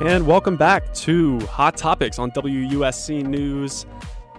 And 0.00 0.26
welcome 0.26 0.56
back 0.56 0.94
to 0.94 1.38
Hot 1.40 1.76
Topics 1.76 2.18
on 2.18 2.30
WUSC 2.30 3.22
News 3.22 3.84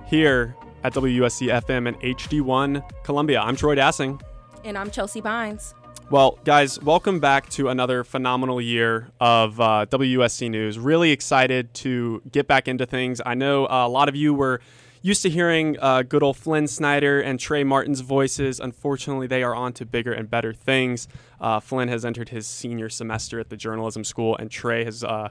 here 0.08 0.56
at 0.84 0.92
WUSC 0.92 1.54
FM 1.62 1.88
and 1.88 2.00
HD1 2.02 3.04
Columbia. 3.04 3.42
I'm 3.42 3.56
Troy 3.56 3.76
Dassing. 3.76 4.20
And 4.64 4.76
I'm 4.76 4.90
Chelsea 4.90 5.22
Bynes. 5.22 5.76
Well, 6.10 6.40
guys, 6.46 6.82
welcome 6.82 7.20
back 7.20 7.48
to 7.52 7.70
another 7.70 8.04
phenomenal 8.04 8.60
year 8.60 9.10
of 9.20 9.62
uh, 9.62 9.86
WUSC 9.88 10.50
News. 10.50 10.80
Really 10.80 11.12
excited 11.12 11.72
to 11.76 12.24
get 12.32 12.48
back 12.48 12.68
into 12.68 12.88
things. 12.88 13.22
I 13.24 13.36
know 13.36 13.68
uh, 13.68 13.86
a 13.86 13.88
lot 13.88 14.10
of 14.10 14.16
you 14.16 14.34
were 14.34 14.62
used 15.04 15.22
to 15.22 15.30
hearing 15.30 15.78
uh, 15.80 16.02
good 16.02 16.24
old 16.24 16.38
Flynn 16.38 16.68
Snyder 16.68 17.22
and 17.22 17.40
Trey 17.40 17.64
Martin's 17.64 18.02
voices. 18.02 18.60
Unfortunately, 18.60 19.28
they 19.28 19.44
are 19.44 19.54
on 19.54 19.74
to 19.74 19.86
bigger 19.86 20.12
and 20.12 20.28
better 20.28 20.54
things. 20.54 21.08
Uh, 21.40 21.60
Flynn 21.60 21.88
has 21.88 22.04
entered 22.04 22.30
his 22.30 22.48
senior 22.48 22.90
semester 22.90 23.40
at 23.40 23.50
the 23.50 23.58
journalism 23.58 24.04
school, 24.04 24.36
and 24.38 24.50
Trey 24.50 24.84
has 24.86 25.04
uh, 25.04 25.30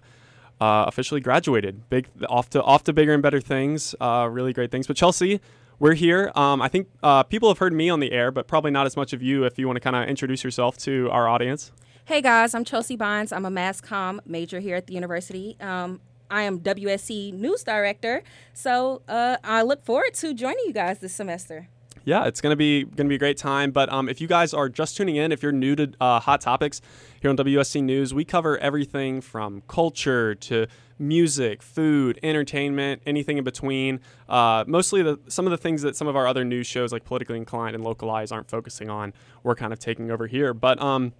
uh, 0.61 0.85
officially 0.87 1.21
graduated. 1.21 1.89
Big 1.89 2.09
off 2.29 2.51
to 2.51 2.63
off 2.63 2.85
to 2.85 2.93
bigger 2.93 3.15
and 3.15 3.23
better 3.23 3.41
things. 3.41 3.95
Uh, 4.01 4.29
really 4.31 4.53
great 4.53 4.71
things. 4.71 4.87
But 4.87 4.97
Chelsea, 4.97 5.41
we're 5.79 5.95
here. 5.95 6.31
Um, 6.35 6.61
I 6.61 6.69
think 6.69 6.89
uh, 7.03 7.23
people 7.23 7.49
have 7.49 7.59
heard 7.59 7.73
me 7.73 7.89
on 7.89 8.01
the 8.01 8.13
air, 8.13 8.31
but 8.31 8.47
probably 8.47 8.71
not 8.71 8.87
as 8.87 8.97
much 8.97 9.13
of 9.13 9.23
you. 9.23 9.45
If 9.45 9.59
you 9.59 9.67
want 9.67 9.77
to 9.77 9.81
kind 9.81 9.97
of 9.97 10.09
introduce 10.09 10.45
yourself 10.45 10.77
to 10.79 11.09
our 11.11 11.29
audience. 11.29 11.73
Hey 12.05 12.21
guys, 12.21 12.55
I'm 12.55 12.65
Chelsea 12.65 12.97
Bynes. 12.97 13.33
I'm 13.35 13.47
a 13.47 13.51
mass 13.51 13.81
comm 13.81 14.21
major 14.27 14.61
here 14.61 14.77
at 14.77 14.87
the 14.87 14.95
university. 14.95 15.57
Um, 15.61 16.01
I 16.31 16.43
am 16.43 16.61
WSC 16.61 17.33
news 17.33 17.65
director, 17.65 18.23
so 18.53 19.03
uh, 19.09 19.37
I 19.43 19.63
look 19.63 19.85
forward 19.85 20.15
to 20.15 20.35
joining 20.35 20.65
you 20.67 20.73
guys 20.73 20.99
this 20.99 21.15
semester. 21.15 21.69
Yeah, 22.05 22.25
it's 22.25 22.41
gonna 22.41 22.57
be 22.57 22.85
gonna 22.85 23.09
be 23.09 23.17
a 23.17 23.19
great 23.19 23.37
time. 23.37 23.71
But 23.71 23.93
um, 23.93 24.09
if 24.09 24.21
you 24.21 24.27
guys 24.27 24.55
are 24.55 24.69
just 24.69 24.97
tuning 24.97 25.17
in, 25.17 25.33
if 25.33 25.43
you're 25.43 25.53
new 25.53 25.77
to 25.77 25.93
uh, 26.01 26.21
Hot 26.21 26.41
Topics 26.41 26.81
here 27.21 27.31
on 27.31 27.37
WSC 27.37 27.83
News, 27.83 28.15
we 28.15 28.25
cover 28.25 28.59
everything 28.59 29.21
from 29.21 29.63
culture 29.69 30.35
to 30.35 30.67
music, 30.99 31.63
food, 31.63 32.21
entertainment, 32.23 33.03
anything 33.07 33.39
in 33.39 33.45
between. 33.45 34.01
Uh, 34.29 34.65
mostly 34.67 35.03
the 35.03 35.19
some 35.29 35.47
of 35.47 35.51
the 35.51 35.57
things 35.57 35.83
that 35.83 35.97
some 35.97 36.09
of 36.09 36.17
our 36.17 36.27
other 36.27 36.45
news 36.45 36.67
shows 36.67 36.93
like 36.93 37.05
politically 37.05 37.37
inclined 37.37 37.75
and 37.75 37.85
localized 37.85 38.33
aren't 38.33 38.51
focusing 38.51 38.89
on. 38.89 39.13
We're 39.43 39.55
kind 39.55 39.73
of 39.73 39.79
taking 39.79 40.11
over 40.11 40.27
here, 40.27 40.55
but 40.55 40.81
um, 40.81 41.13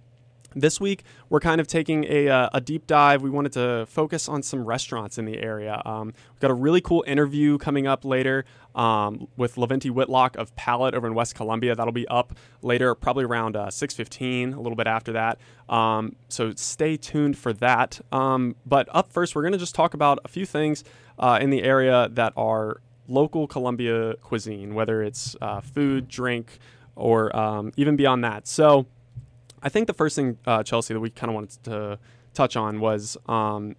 this 0.55 0.79
week, 0.79 1.03
we're 1.29 1.39
kind 1.39 1.61
of 1.61 1.67
taking 1.67 2.05
a, 2.05 2.27
uh, 2.27 2.49
a 2.53 2.61
deep 2.61 2.87
dive. 2.87 3.21
We 3.21 3.29
wanted 3.29 3.53
to 3.53 3.85
focus 3.87 4.27
on 4.27 4.43
some 4.43 4.65
restaurants 4.65 5.17
in 5.17 5.25
the 5.25 5.39
area. 5.39 5.81
Um, 5.85 6.13
we've 6.33 6.39
got 6.39 6.51
a 6.51 6.55
really 6.55 6.81
cool 6.81 7.03
interview 7.07 7.57
coming 7.57 7.87
up 7.87 8.03
later 8.03 8.45
um, 8.75 9.27
with 9.37 9.55
Levinti 9.55 9.89
Whitlock 9.89 10.35
of 10.37 10.55
Palate 10.55 10.93
over 10.93 11.07
in 11.07 11.13
West 11.13 11.35
Columbia. 11.35 11.75
That'll 11.75 11.93
be 11.93 12.07
up 12.07 12.33
later, 12.61 12.93
probably 12.95 13.23
around 13.23 13.55
uh, 13.55 13.67
6.15, 13.67 14.55
a 14.55 14.59
little 14.59 14.75
bit 14.75 14.87
after 14.87 15.13
that. 15.13 15.39
Um, 15.69 16.15
so 16.29 16.53
stay 16.55 16.97
tuned 16.97 17.37
for 17.37 17.53
that. 17.53 18.01
Um, 18.11 18.55
but 18.65 18.87
up 18.91 19.11
first, 19.11 19.35
we're 19.35 19.43
going 19.43 19.53
to 19.53 19.57
just 19.57 19.75
talk 19.75 19.93
about 19.93 20.19
a 20.25 20.27
few 20.27 20.45
things 20.45 20.83
uh, 21.17 21.39
in 21.41 21.49
the 21.49 21.63
area 21.63 22.09
that 22.11 22.33
are 22.35 22.81
local 23.07 23.47
Columbia 23.47 24.15
cuisine, 24.21 24.73
whether 24.73 25.01
it's 25.01 25.35
uh, 25.41 25.61
food, 25.61 26.07
drink, 26.07 26.59
or 26.95 27.35
um, 27.35 27.71
even 27.77 27.95
beyond 27.95 28.23
that. 28.23 28.47
So 28.47 28.85
I 29.63 29.69
think 29.69 29.87
the 29.87 29.93
first 29.93 30.15
thing, 30.15 30.37
uh, 30.45 30.63
Chelsea, 30.63 30.93
that 30.93 30.99
we 30.99 31.09
kind 31.09 31.29
of 31.29 31.35
wanted 31.35 31.63
to 31.63 31.99
touch 32.33 32.55
on 32.55 32.79
was 32.79 33.17
um, 33.27 33.75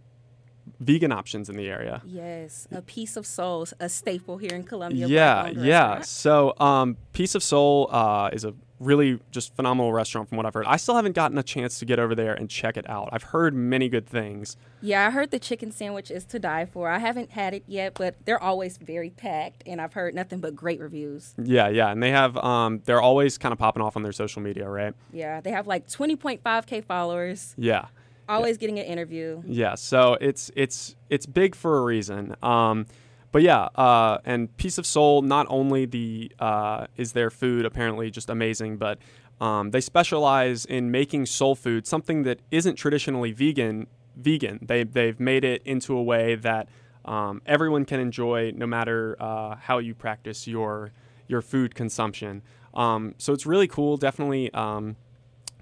vegan 0.81 1.13
options 1.13 1.49
in 1.49 1.57
the 1.57 1.69
area. 1.69 2.03
Yes, 2.05 2.69
a 2.71 2.83
piece 2.83 3.17
of 3.17 3.27
soul, 3.27 3.67
a 3.81 3.89
staple 3.89 4.39
here 4.39 4.55
in 4.55 4.63
Columbia. 4.65 5.07
Yeah, 5.07 5.49
yeah. 5.49 6.01
So, 6.03 6.55
um, 6.59 6.97
Piece 7.13 7.35
of 7.35 7.43
Soul 7.43 7.89
uh, 7.91 8.31
is 8.33 8.45
a 8.45 8.55
really 8.83 9.21
just 9.31 9.55
phenomenal 9.55 9.93
restaurant 9.93 10.29
from 10.29 10.37
what 10.37 10.47
I've 10.47 10.55
heard. 10.55 10.67
I 10.67 10.77
still 10.77 10.97
haven't 10.97 11.15
gotten 11.15 11.39
a 11.39 11.43
chance 11.43 11.79
to 11.79 11.85
get 11.85 11.99
over 11.99 12.15
there 12.15 12.35
and 12.35 12.51
check 12.51 12.77
it 12.77 12.89
out. 12.89 13.09
I've 13.13 13.23
heard 13.23 13.55
many 13.55 13.89
good 13.89 14.07
things. 14.07 14.57
Yeah, 14.81 15.07
I 15.07 15.11
heard 15.11 15.31
the 15.31 15.39
chicken 15.39 15.71
sandwich 15.71 16.11
is 16.11 16.25
to 16.27 16.39
die 16.39 16.67
for. 16.67 16.91
I 16.91 16.99
haven't 16.99 17.31
had 17.31 17.55
it 17.55 17.65
yet, 17.67 17.95
but 17.95 18.17
they're 18.25 18.43
always 18.43 18.79
very 18.79 19.11
packed, 19.11 19.63
and 19.67 19.81
I've 19.81 19.93
heard 19.93 20.15
nothing 20.15 20.41
but 20.41 20.57
great 20.57 20.81
reviews. 20.81 21.35
Yeah, 21.43 21.69
yeah, 21.69 21.91
and 21.91 22.03
they 22.03 22.11
have 22.11 22.37
um, 22.39 22.83
they're 22.85 23.01
always 23.01 23.39
kind 23.39 23.53
of 23.53 23.59
popping 23.59 23.83
off 23.83 23.97
on 23.97 24.03
their 24.03 24.13
social 24.13 24.43
media, 24.43 24.69
right? 24.69 24.95
Yeah, 25.13 25.41
they 25.41 25.51
have 25.51 25.67
like 25.67 25.89
20.5k 25.89 26.85
followers. 26.85 27.55
Yeah. 27.57 27.87
Always 28.29 28.57
yeah. 28.57 28.61
getting 28.61 28.79
an 28.79 28.87
interview. 28.87 29.43
Yeah, 29.47 29.75
so 29.77 30.17
it's 30.21 30.51
it's 30.57 30.97
it's 31.11 31.27
big 31.27 31.55
for 31.55 31.79
a 31.79 31.83
reason. 31.83 32.35
Um, 32.43 32.87
but 33.33 33.43
yeah, 33.43 33.65
uh, 33.75 34.19
and 34.25 34.55
Piece 34.59 34.79
of 34.79 34.87
Soul, 34.87 35.23
not 35.23 35.47
only 35.49 35.87
the 35.87 36.31
uh, 36.39 36.87
is 36.97 37.13
their 37.13 37.31
food 37.31 37.65
apparently 37.65 38.11
just 38.11 38.31
amazing, 38.31 38.77
but 38.77 38.99
um, 39.41 39.71
they 39.71 39.81
specialize 39.81 40.65
in 40.65 40.91
making 40.91 41.27
soul 41.27 41.55
food, 41.55 41.87
something 41.87 42.23
that 42.23 42.41
isn't 42.51 42.77
traditionally 42.77 43.33
vegan. 43.33 43.87
Vegan. 44.15 44.59
They 44.63 44.85
they've 44.85 45.19
made 45.19 45.45
it 45.45 45.63
into 45.65 45.97
a 45.97 46.03
way 46.03 46.35
that 46.35 46.69
um, 47.07 47.41
everyone 47.47 47.87
can 47.87 47.99
enjoy, 47.99 48.53
no 48.55 48.67
matter 48.67 49.17
uh, 49.19 49.57
how 49.57 49.79
you 49.79 49.95
practice 49.95 50.47
your 50.47 50.93
your 51.27 51.41
food 51.41 51.75
consumption. 51.75 52.43
Um, 52.75 53.15
so 53.17 53.33
it's 53.33 53.47
really 53.47 53.69
cool. 53.69 53.97
Definitely 53.97 54.53
um, 54.53 54.97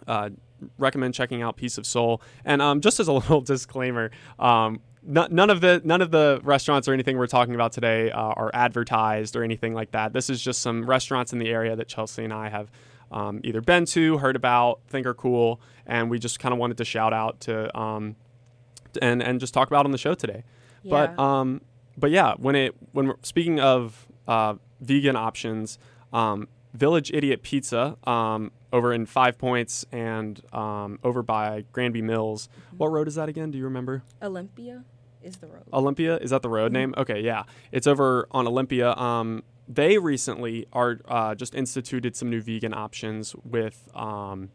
uh, 0.07 0.31
recommend 0.79 1.15
checking 1.15 1.43
out 1.43 1.57
Piece 1.57 1.79
of 1.79 1.87
Soul. 1.87 2.21
And 2.45 2.61
um, 2.61 2.81
just 2.81 3.01
as 3.01 3.09
a 3.09 3.13
little 3.21 3.41
disclaimer, 3.41 4.11
um, 4.39 4.81
none 5.03 5.51
of 5.51 5.61
the 5.61 5.81
none 5.85 6.03
of 6.03 6.11
the 6.11 6.41
restaurants 6.43 6.89
or 6.89 6.93
anything 6.93 7.17
we're 7.19 7.27
talking 7.27 7.55
about 7.55 7.73
today 7.73 8.11
uh, 8.11 8.21
are 8.21 8.51
advertised 8.53 9.37
or 9.37 9.43
anything 9.43 9.75
like 9.75 9.93
that. 9.93 10.13
This 10.13 10.31
is 10.31 10.43
just 10.43 10.61
some 10.61 10.85
restaurants 10.85 11.33
in 11.33 11.39
the 11.39 11.49
area 11.49 11.75
that 11.77 11.89
Chelsea 11.89 12.25
and 12.25 12.33
I 12.33 12.49
have 12.49 12.71
um, 13.11 13.41
either 13.43 13.61
been 13.61 13.87
to, 13.87 14.19
heard 14.19 14.37
about, 14.37 14.81
think 14.89 15.07
are 15.07 15.15
cool, 15.15 15.61
and 15.87 16.11
we 16.11 16.19
just 16.19 16.39
kind 16.39 16.53
of 16.53 16.59
wanted 16.59 16.77
to 16.79 16.85
shout 16.85 17.13
out 17.13 17.41
to 17.41 17.77
um, 17.79 18.17
and 19.01 19.23
and 19.23 19.41
just 19.41 19.55
talk 19.55 19.69
about 19.69 19.85
on 19.85 19.93
the 19.93 19.99
show 19.99 20.15
today. 20.15 20.45
Yeah. 20.83 20.91
But 20.91 21.19
um, 21.19 21.63
but 21.97 22.11
yeah, 22.11 22.35
when 22.37 22.55
it 22.55 22.75
when 22.93 23.09
we're 23.09 23.17
speaking 23.23 23.61
of 23.61 24.07
uh, 24.29 24.55
vegan 24.81 25.17
options, 25.17 25.79
um, 26.13 26.49
Village 26.75 27.11
Idiot 27.13 27.43
Pizza 27.43 27.97
um, 28.05 28.53
over 28.73 28.93
in 28.93 29.07
Five 29.07 29.39
Points 29.39 29.85
and 29.91 30.41
um, 30.53 30.99
over 31.03 31.23
by 31.23 31.65
Granby 31.73 32.03
Mills. 32.03 32.49
Mm-hmm. 32.49 32.77
What 32.77 32.89
road 32.89 33.09
is 33.09 33.17
that 33.17 33.29
again? 33.29 33.51
Do 33.51 33.59
you 33.59 33.65
remember? 33.65 34.03
Olympia 34.23 34.85
is 35.23 35.37
the 35.39 35.47
road. 35.49 35.65
Olympia 35.73 36.17
is 36.19 36.31
that 36.31 36.43
the 36.43 36.49
road 36.49 36.67
mm-hmm. 36.67 36.93
name? 36.93 36.95
Okay, 36.97 37.21
yeah, 37.21 37.45
it's 37.73 37.87
over 37.87 38.27
on 38.31 38.47
Olympia. 38.47 38.93
Um, 38.95 39.43
they 39.69 39.99
recently 39.99 40.67
are 40.73 41.01
uh, 41.07 41.35
just 41.35 41.55
instituted 41.55 42.17
some 42.17 42.29
new 42.29 42.41
vegan 42.41 42.75
options 42.75 43.35
with 43.45 43.89
um, 43.95 44.51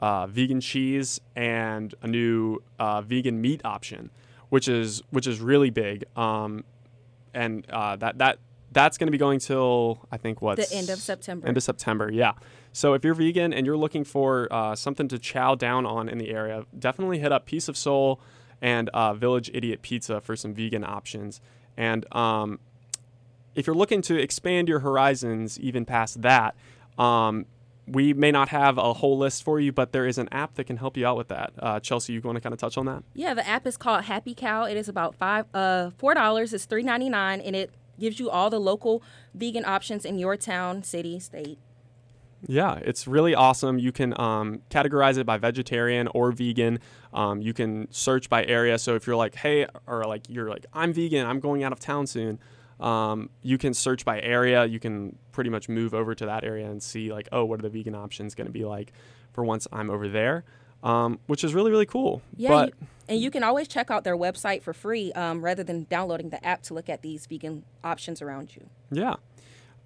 uh, 0.00 0.26
vegan 0.26 0.60
cheese 0.60 1.20
and 1.36 1.94
a 2.02 2.06
new 2.06 2.62
uh, 2.78 3.00
vegan 3.00 3.40
meat 3.40 3.60
option, 3.64 4.10
which 4.48 4.68
is 4.68 5.02
which 5.10 5.26
is 5.26 5.40
really 5.40 5.70
big. 5.70 6.04
Um, 6.16 6.64
and 7.34 7.68
uh, 7.70 7.96
that 7.96 8.18
that 8.18 8.38
that's 8.72 8.98
going 8.98 9.06
to 9.06 9.12
be 9.12 9.18
going 9.18 9.38
till 9.38 10.06
I 10.12 10.16
think 10.16 10.42
what 10.42 10.56
the 10.56 10.72
end 10.72 10.90
of 10.90 10.98
September. 10.98 11.46
End 11.46 11.56
of 11.56 11.62
September, 11.62 12.10
yeah. 12.12 12.32
So 12.72 12.94
if 12.94 13.04
you're 13.04 13.14
vegan 13.14 13.52
and 13.52 13.66
you're 13.66 13.76
looking 13.76 14.04
for 14.04 14.46
uh, 14.52 14.74
something 14.74 15.08
to 15.08 15.18
chow 15.18 15.54
down 15.54 15.86
on 15.86 16.08
in 16.08 16.18
the 16.18 16.30
area, 16.30 16.64
definitely 16.78 17.18
hit 17.18 17.32
up 17.32 17.46
Piece 17.46 17.68
of 17.68 17.76
Soul 17.76 18.20
and 18.60 18.88
uh, 18.90 19.14
Village 19.14 19.50
Idiot 19.54 19.82
Pizza 19.82 20.20
for 20.20 20.36
some 20.36 20.54
vegan 20.54 20.84
options. 20.84 21.40
And 21.76 22.04
um, 22.14 22.60
if 23.54 23.66
you're 23.66 23.76
looking 23.76 24.02
to 24.02 24.20
expand 24.20 24.68
your 24.68 24.80
horizons 24.80 25.58
even 25.60 25.84
past 25.84 26.22
that, 26.22 26.54
um, 26.98 27.46
we 27.86 28.12
may 28.12 28.30
not 28.30 28.50
have 28.50 28.76
a 28.76 28.92
whole 28.92 29.16
list 29.16 29.42
for 29.42 29.58
you, 29.58 29.72
but 29.72 29.92
there 29.92 30.06
is 30.06 30.18
an 30.18 30.28
app 30.30 30.54
that 30.56 30.64
can 30.64 30.76
help 30.76 30.96
you 30.96 31.06
out 31.06 31.16
with 31.16 31.28
that. 31.28 31.52
Uh, 31.58 31.80
Chelsea, 31.80 32.12
you 32.12 32.20
want 32.20 32.36
to 32.36 32.40
kind 32.40 32.52
of 32.52 32.58
touch 32.58 32.76
on 32.76 32.84
that? 32.86 33.02
Yeah, 33.14 33.32
the 33.32 33.46
app 33.48 33.66
is 33.66 33.76
called 33.76 34.04
Happy 34.04 34.34
Cow. 34.34 34.64
It 34.64 34.76
is 34.76 34.88
about 34.88 35.14
five, 35.14 35.46
uh, 35.54 35.90
four 35.96 36.14
dollars. 36.14 36.52
It's 36.52 36.66
three 36.66 36.82
ninety 36.82 37.08
nine, 37.08 37.40
and 37.40 37.56
it 37.56 37.70
gives 37.98 38.18
you 38.18 38.30
all 38.30 38.50
the 38.50 38.60
local 38.60 39.02
vegan 39.34 39.64
options 39.64 40.04
in 40.04 40.18
your 40.18 40.36
town, 40.36 40.82
city, 40.82 41.18
state. 41.18 41.58
Yeah, 42.46 42.76
it's 42.76 43.08
really 43.08 43.34
awesome. 43.34 43.78
You 43.78 43.90
can 43.90 44.18
um, 44.20 44.62
categorize 44.70 45.18
it 45.18 45.26
by 45.26 45.38
vegetarian 45.38 46.08
or 46.08 46.30
vegan. 46.30 46.78
Um, 47.12 47.42
you 47.42 47.52
can 47.52 47.90
search 47.90 48.28
by 48.28 48.44
area. 48.44 48.78
So 48.78 48.94
if 48.94 49.06
you're 49.06 49.16
like, 49.16 49.34
hey, 49.34 49.66
or 49.86 50.04
like 50.04 50.22
you're 50.28 50.48
like, 50.48 50.64
I'm 50.72 50.92
vegan, 50.92 51.26
I'm 51.26 51.40
going 51.40 51.64
out 51.64 51.72
of 51.72 51.80
town 51.80 52.06
soon. 52.06 52.38
Um, 52.78 53.30
you 53.42 53.58
can 53.58 53.74
search 53.74 54.04
by 54.04 54.20
area. 54.20 54.64
You 54.66 54.78
can 54.78 55.18
pretty 55.32 55.50
much 55.50 55.68
move 55.68 55.94
over 55.94 56.14
to 56.14 56.26
that 56.26 56.44
area 56.44 56.70
and 56.70 56.80
see 56.80 57.12
like, 57.12 57.28
oh, 57.32 57.44
what 57.44 57.58
are 57.58 57.62
the 57.62 57.70
vegan 57.70 57.96
options 57.96 58.36
going 58.36 58.46
to 58.46 58.52
be 58.52 58.64
like 58.64 58.92
for 59.32 59.42
once 59.42 59.66
I'm 59.72 59.90
over 59.90 60.08
there 60.08 60.44
um, 60.82 61.18
which 61.26 61.44
is 61.44 61.54
really 61.54 61.70
really 61.70 61.86
cool. 61.86 62.22
Yeah, 62.36 62.50
but, 62.50 62.68
you, 62.68 62.86
and 63.08 63.20
you 63.20 63.30
can 63.30 63.42
always 63.42 63.68
check 63.68 63.90
out 63.90 64.04
their 64.04 64.16
website 64.16 64.62
for 64.62 64.72
free 64.72 65.12
um, 65.12 65.42
rather 65.42 65.64
than 65.64 65.84
downloading 65.84 66.30
the 66.30 66.44
app 66.44 66.62
to 66.64 66.74
look 66.74 66.88
at 66.88 67.02
these 67.02 67.26
vegan 67.26 67.64
options 67.82 68.20
around 68.20 68.54
you. 68.54 68.68
Yeah. 68.90 69.16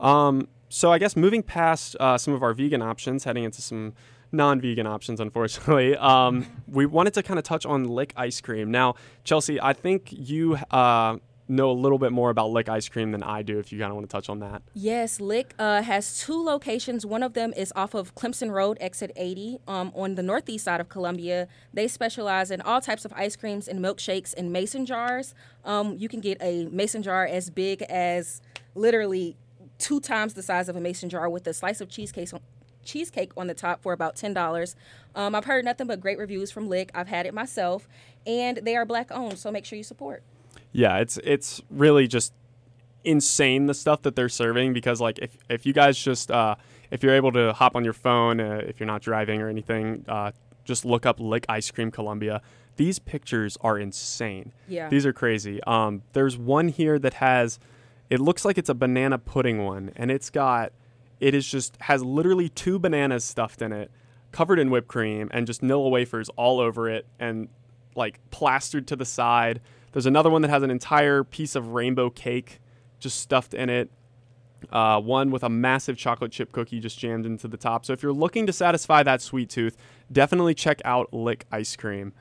Um, 0.00 0.49
so 0.69 0.91
I 0.91 0.99
guess 0.99 1.17
moving 1.17 1.43
past 1.43 1.97
uh, 2.00 2.19
some 2.19 2.35
of 2.35 2.43
our 2.43 2.55
vegan 2.55 2.83
options, 2.83 3.25
heading 3.25 3.44
into 3.44 3.62
some 3.62 3.94
non-vegan 4.33 4.87
options, 4.87 5.21
unfortunately, 5.21 5.97
um, 5.99 6.47
we 6.67 6.87
wanted 6.87 7.15
to 7.15 7.23
kind 7.23 7.38
of 7.38 7.45
touch 7.45 7.65
on 7.65 7.85
lick 7.85 8.12
ice 8.17 8.41
cream. 8.41 8.71
Now, 8.71 8.95
Chelsea, 9.25 9.61
I 9.61 9.73
think 9.73 10.09
you. 10.11 10.56
Uh, 10.71 11.19
know 11.52 11.70
a 11.70 11.72
little 11.72 11.99
bit 11.99 12.12
more 12.12 12.31
about 12.31 12.50
Lick 12.50 12.69
ice 12.69 12.88
cream 12.88 13.12
than 13.12 13.22
I 13.22 13.43
do. 13.43 13.58
If 13.58 13.72
you 13.72 13.78
kind 13.78 13.90
of 13.90 13.96
want 13.96 14.08
to 14.08 14.12
touch 14.12 14.28
on 14.28 14.40
that. 14.40 14.62
Yes, 14.75 15.20
Lick 15.20 15.54
uh, 15.58 15.82
has 15.82 16.19
two 16.19 16.43
locations. 16.43 17.06
One 17.06 17.22
of 17.22 17.34
them 17.34 17.52
is 17.56 17.72
off 17.76 17.94
of 17.94 18.14
Clemson 18.14 18.50
Road, 18.50 18.78
exit 18.81 19.12
80, 19.16 19.58
um, 19.69 19.93
on 19.94 20.14
the 20.16 20.22
northeast 20.22 20.64
side 20.64 20.81
of 20.81 20.88
Columbia. 20.88 21.49
They 21.72 21.88
specialize 21.88 22.50
in 22.50 22.60
all 22.60 22.81
types 22.81 23.04
of 23.04 23.12
ice 23.14 23.37
creams 23.37 23.69
and 23.69 23.81
milkshakes 23.81 24.34
in 24.34 24.50
mason 24.50 24.87
jars. 24.87 25.34
Um, 25.64 25.96
you 25.99 26.08
can 26.08 26.20
get 26.20 26.38
a 26.40 26.66
mason 26.66 27.02
jar 27.02 27.26
as 27.26 27.50
big 27.50 27.82
as 27.82 28.40
literally 28.75 29.37
two 29.78 30.00
times 30.00 30.34
the 30.34 30.43
size 30.43 30.69
of 30.69 30.76
a 30.76 30.81
mason 30.81 31.08
jar 31.08 31.28
with 31.28 31.46
a 31.46 31.54
slice 31.54 31.81
of 31.81 31.88
cheesecake 31.88 32.31
cheesecake 32.84 33.32
on 33.37 33.46
the 33.46 33.54
top 33.54 33.82
for 33.82 33.93
about 33.93 34.16
$10. 34.16 34.75
Um, 35.14 35.34
I've 35.34 35.44
heard 35.44 35.64
nothing 35.64 35.87
but 35.87 36.00
great 36.00 36.19
reviews 36.19 36.50
from 36.50 36.69
Lick. 36.69 36.90
I've 36.94 37.08
had 37.08 37.26
it 37.26 37.34
myself, 37.34 37.88
and 38.26 38.58
they 38.58 38.76
are 38.76 38.84
black 38.84 39.10
owned, 39.12 39.38
so 39.38 39.50
make 39.50 39.64
sure 39.64 39.76
you 39.76 39.84
support. 39.84 40.22
Yeah, 40.72 40.99
it's 40.99 41.19
it's 41.25 41.60
really 41.70 42.06
just 42.06 42.32
insane 43.04 43.66
the 43.66 43.75
stuff 43.75 44.02
that 44.02 44.14
they're 44.14 44.28
serving 44.28 44.72
because 44.72 45.00
like 45.00 45.19
if 45.19 45.37
if 45.49 45.66
you 45.66 45.72
guys 45.72 45.99
just 45.99 46.31
uh, 46.31 46.54
if 46.90 47.02
you're 47.02 47.14
able 47.14 47.32
to 47.32 47.52
hop 47.52 47.76
on 47.76 47.84
your 47.84 47.93
phone 47.93 48.40
uh, 48.40 48.62
if 48.66 48.81
you're 48.81 48.87
not 48.87 49.02
driving 49.02 49.40
or 49.43 49.49
anything, 49.49 50.04
uh, 50.08 50.32
just 50.64 50.84
look 50.84 51.06
up 51.06 51.19
Lick 51.20 51.44
Ice 51.49 51.70
Cream 51.70 51.90
Columbia. 51.90 52.43
These 52.76 52.99
pictures 52.99 53.58
are 53.60 53.78
insane. 53.78 54.52
Yeah, 54.69 54.88
these 54.88 55.04
are 55.04 55.12
crazy. 55.12 55.62
Um, 55.64 56.02
there's 56.12 56.38
one 56.38 56.69
here 56.69 56.99
that 56.99 57.14
has 57.14 57.58
it 58.08 58.20
looks 58.20 58.44
like 58.44 58.58
it's 58.58 58.69
a 58.69 58.75
banana 58.75 59.19
pudding 59.19 59.64
one, 59.64 59.93
and 59.96 60.10
it's 60.10 60.31
got 60.31 60.72
it 61.20 61.34
is 61.34 61.46
just 61.46 61.76
has 61.82 62.02
literally 62.02 62.49
two 62.49 62.78
bananas 62.78 63.25
stuffed 63.25 63.62
in 63.62 63.72
it, 63.72 63.90
covered 64.32 64.58
in 64.58 64.70
whipped 64.70 64.88
cream, 64.88 65.28
and 65.32 65.46
just 65.46 65.62
Nilla 65.62 65.90
wafers 65.90 66.28
all 66.31 66.60
over 66.60 66.88
it, 66.88 67.06
and 67.19 67.49
like 67.94 68.19
plastered 68.31 68.87
to 68.88 68.96
the 68.96 69.04
side. 69.04 69.60
There's 69.93 70.06
another 70.06 70.31
one 70.31 70.43
that 70.43 70.50
has 70.50 70.62
an 70.62 70.71
entire 70.71 71.23
piece 71.23 71.55
of 71.55 71.69
rainbow 71.69 72.11
cake 72.11 72.61
just 72.99 73.21
stuffed 73.21 73.55
in 73.55 73.69
it. 73.71 73.91
Uh, 74.71 75.00
one 75.00 75.31
with 75.31 75.43
a 75.43 75.49
massive 75.49 75.97
chocolate 75.97 76.31
chip 76.31 76.53
cookie 76.53 76.79
just 76.79 76.99
jammed 76.99 77.27
into 77.27 77.49
the 77.49 77.56
top. 77.56 77.85
So 77.85 77.93
if 77.93 78.03
you're 78.03 78.12
looking 78.12 78.47
to 78.47 78.53
satisfy 78.53 79.03
that 79.03 79.21
sweet 79.21 79.50
tooth, 79.50 79.77
definitely 80.11 80.55
check 80.55 80.81
out 80.85 81.12
Lick 81.12 81.47
Ice 81.50 81.75
Cream. 81.77 82.12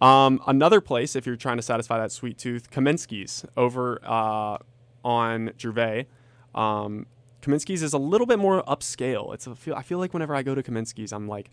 Um, 0.00 0.42
another 0.46 0.82
place, 0.82 1.16
if 1.16 1.26
you're 1.26 1.36
trying 1.36 1.56
to 1.56 1.62
satisfy 1.62 1.98
that 1.98 2.12
sweet 2.12 2.36
tooth, 2.36 2.70
Kaminsky's 2.70 3.46
over 3.56 3.98
uh, 4.04 4.58
on 5.02 5.52
Gervais. 5.58 6.06
Um, 6.54 7.06
Kaminsky's 7.40 7.82
is 7.82 7.94
a 7.94 7.98
little 7.98 8.26
bit 8.26 8.38
more 8.38 8.62
upscale. 8.64 9.32
It's 9.32 9.46
a 9.46 9.54
feel, 9.54 9.74
I 9.74 9.82
feel 9.82 9.98
like 9.98 10.12
whenever 10.12 10.34
I 10.34 10.42
go 10.42 10.54
to 10.54 10.62
Kaminsky's, 10.62 11.12
I'm 11.12 11.28
like, 11.28 11.50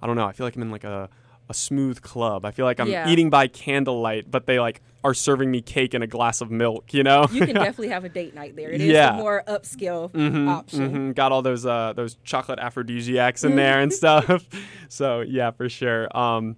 I 0.00 0.06
don't 0.06 0.16
know. 0.16 0.26
I 0.26 0.32
feel 0.32 0.46
like 0.46 0.54
I'm 0.54 0.62
in 0.62 0.70
like 0.70 0.84
a 0.84 1.08
a 1.50 1.54
smooth 1.54 2.00
club. 2.00 2.44
I 2.44 2.52
feel 2.52 2.64
like 2.64 2.78
I'm 2.78 2.88
yeah. 2.88 3.08
eating 3.08 3.28
by 3.28 3.48
candlelight, 3.48 4.30
but 4.30 4.46
they 4.46 4.60
like 4.60 4.80
are 5.02 5.12
serving 5.12 5.50
me 5.50 5.60
cake 5.60 5.94
and 5.94 6.04
a 6.04 6.06
glass 6.06 6.40
of 6.40 6.50
milk. 6.50 6.94
You 6.94 7.02
know, 7.02 7.26
you 7.30 7.44
can 7.44 7.54
definitely 7.56 7.88
have 7.88 8.04
a 8.04 8.08
date 8.08 8.34
night 8.34 8.54
there. 8.54 8.70
It 8.70 8.80
is 8.80 8.92
yeah. 8.92 9.14
a 9.14 9.16
more 9.16 9.42
upscale 9.48 10.12
mm-hmm, 10.12 10.48
option. 10.48 10.80
Mm-hmm. 10.80 11.12
Got 11.12 11.32
all 11.32 11.42
those 11.42 11.66
uh, 11.66 11.92
those 11.94 12.16
chocolate 12.22 12.60
aphrodisiacs 12.60 13.42
in 13.42 13.56
there 13.56 13.80
and 13.80 13.92
stuff. 14.00 14.46
so 14.88 15.20
yeah, 15.20 15.50
for 15.50 15.68
sure. 15.68 16.16
Um, 16.16 16.56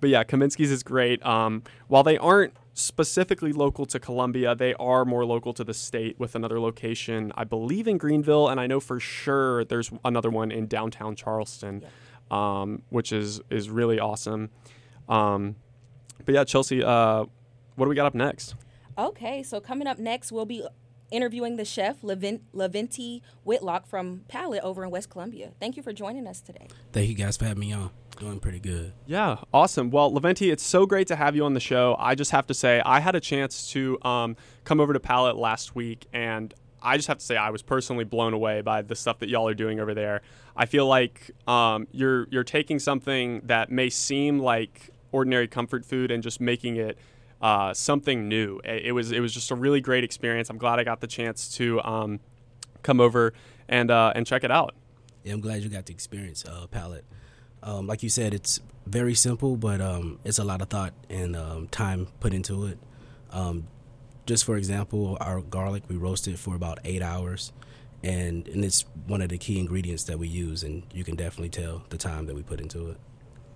but 0.00 0.10
yeah, 0.10 0.22
Kaminsky's 0.24 0.70
is 0.70 0.82
great. 0.82 1.24
Um, 1.24 1.62
while 1.88 2.02
they 2.02 2.18
aren't 2.18 2.52
specifically 2.74 3.52
local 3.52 3.86
to 3.86 3.98
Columbia, 3.98 4.54
they 4.54 4.74
are 4.74 5.06
more 5.06 5.24
local 5.24 5.54
to 5.54 5.64
the 5.64 5.74
state 5.74 6.20
with 6.20 6.34
another 6.34 6.60
location, 6.60 7.32
I 7.34 7.44
believe, 7.44 7.88
in 7.88 7.96
Greenville, 7.96 8.48
and 8.48 8.60
I 8.60 8.68
know 8.68 8.78
for 8.78 9.00
sure 9.00 9.64
there's 9.64 9.90
another 10.04 10.30
one 10.30 10.52
in 10.52 10.66
downtown 10.66 11.16
Charleston. 11.16 11.80
Yeah 11.80 11.88
um, 12.30 12.82
which 12.90 13.12
is 13.12 13.40
is 13.50 13.70
really 13.70 13.98
awesome. 13.98 14.50
Um, 15.08 15.56
but 16.24 16.34
yeah, 16.34 16.44
Chelsea, 16.44 16.82
uh, 16.82 17.24
what 17.76 17.86
do 17.86 17.88
we 17.88 17.94
got 17.94 18.06
up 18.06 18.14
next? 18.14 18.54
Okay, 18.96 19.42
so 19.42 19.60
coming 19.60 19.86
up 19.86 19.98
next, 19.98 20.32
we'll 20.32 20.44
be 20.44 20.66
interviewing 21.10 21.56
the 21.56 21.64
chef 21.64 22.02
Leventi 22.02 23.22
Whitlock 23.44 23.86
from 23.86 24.24
Palate 24.28 24.62
over 24.62 24.84
in 24.84 24.90
West 24.90 25.08
Columbia. 25.08 25.52
Thank 25.60 25.76
you 25.76 25.82
for 25.82 25.92
joining 25.92 26.26
us 26.26 26.40
today. 26.40 26.68
Thank 26.92 27.08
you 27.08 27.14
guys 27.14 27.36
for 27.36 27.46
having 27.46 27.60
me 27.60 27.72
on. 27.72 27.90
Doing 28.18 28.40
pretty 28.40 28.58
good. 28.58 28.92
Yeah, 29.06 29.36
awesome. 29.54 29.90
Well, 29.90 30.10
Leventi, 30.10 30.52
it's 30.52 30.64
so 30.64 30.86
great 30.86 31.06
to 31.06 31.16
have 31.16 31.36
you 31.36 31.44
on 31.44 31.54
the 31.54 31.60
show. 31.60 31.94
I 32.00 32.16
just 32.16 32.32
have 32.32 32.48
to 32.48 32.54
say, 32.54 32.82
I 32.84 32.98
had 32.98 33.14
a 33.14 33.20
chance 33.20 33.70
to 33.70 33.96
um, 34.02 34.36
come 34.64 34.80
over 34.80 34.92
to 34.92 34.98
Palate 34.98 35.36
last 35.36 35.76
week, 35.76 36.06
and 36.12 36.52
I 36.82 36.96
just 36.96 37.08
have 37.08 37.18
to 37.18 37.24
say 37.24 37.36
I 37.36 37.50
was 37.50 37.62
personally 37.62 38.04
blown 38.04 38.34
away 38.34 38.60
by 38.60 38.82
the 38.82 38.94
stuff 38.94 39.18
that 39.20 39.28
y'all 39.28 39.48
are 39.48 39.54
doing 39.54 39.80
over 39.80 39.94
there. 39.94 40.22
I 40.56 40.66
feel 40.66 40.86
like 40.86 41.30
um, 41.46 41.86
you're 41.92 42.26
you're 42.30 42.44
taking 42.44 42.78
something 42.78 43.42
that 43.44 43.70
may 43.70 43.90
seem 43.90 44.38
like 44.38 44.90
ordinary 45.12 45.48
comfort 45.48 45.84
food 45.84 46.10
and 46.10 46.22
just 46.22 46.40
making 46.40 46.76
it 46.76 46.98
uh, 47.40 47.72
something 47.72 48.28
new. 48.28 48.60
It, 48.64 48.86
it, 48.86 48.92
was 48.92 49.12
it 49.12 49.20
was 49.20 49.32
just 49.32 49.50
a 49.50 49.54
really 49.54 49.80
great 49.80 50.04
experience. 50.04 50.50
I'm 50.50 50.58
glad 50.58 50.78
I 50.78 50.84
got 50.84 51.00
the 51.00 51.06
chance 51.06 51.48
to 51.56 51.80
um, 51.82 52.20
come 52.82 53.00
over 53.00 53.32
and 53.68 53.90
uh, 53.90 54.12
and 54.14 54.26
check 54.26 54.44
it 54.44 54.50
out. 54.50 54.74
Yeah, 55.24 55.34
I'm 55.34 55.40
glad 55.40 55.62
you 55.62 55.68
got 55.68 55.86
the 55.86 55.92
experience, 55.92 56.44
uh, 56.44 56.66
Palate. 56.68 57.04
Um, 57.62 57.86
like 57.86 58.02
you 58.02 58.08
said, 58.08 58.34
it's 58.34 58.60
very 58.86 59.14
simple, 59.14 59.56
but 59.56 59.80
um, 59.80 60.20
it's 60.24 60.38
a 60.38 60.44
lot 60.44 60.62
of 60.62 60.68
thought 60.68 60.94
and 61.10 61.36
um, 61.36 61.68
time 61.68 62.08
put 62.20 62.32
into 62.32 62.66
it. 62.66 62.78
Just 64.28 64.44
for 64.44 64.58
example, 64.58 65.16
our 65.22 65.40
garlic 65.40 65.84
we 65.88 65.96
roasted 65.96 66.38
for 66.38 66.54
about 66.54 66.80
eight 66.84 67.00
hours, 67.00 67.50
and 68.04 68.46
and 68.46 68.62
it's 68.62 68.84
one 69.06 69.22
of 69.22 69.30
the 69.30 69.38
key 69.38 69.58
ingredients 69.58 70.04
that 70.04 70.18
we 70.18 70.28
use, 70.28 70.62
and 70.62 70.82
you 70.92 71.02
can 71.02 71.16
definitely 71.16 71.48
tell 71.48 71.82
the 71.88 71.96
time 71.96 72.26
that 72.26 72.36
we 72.36 72.42
put 72.42 72.60
into 72.60 72.90
it. 72.90 72.98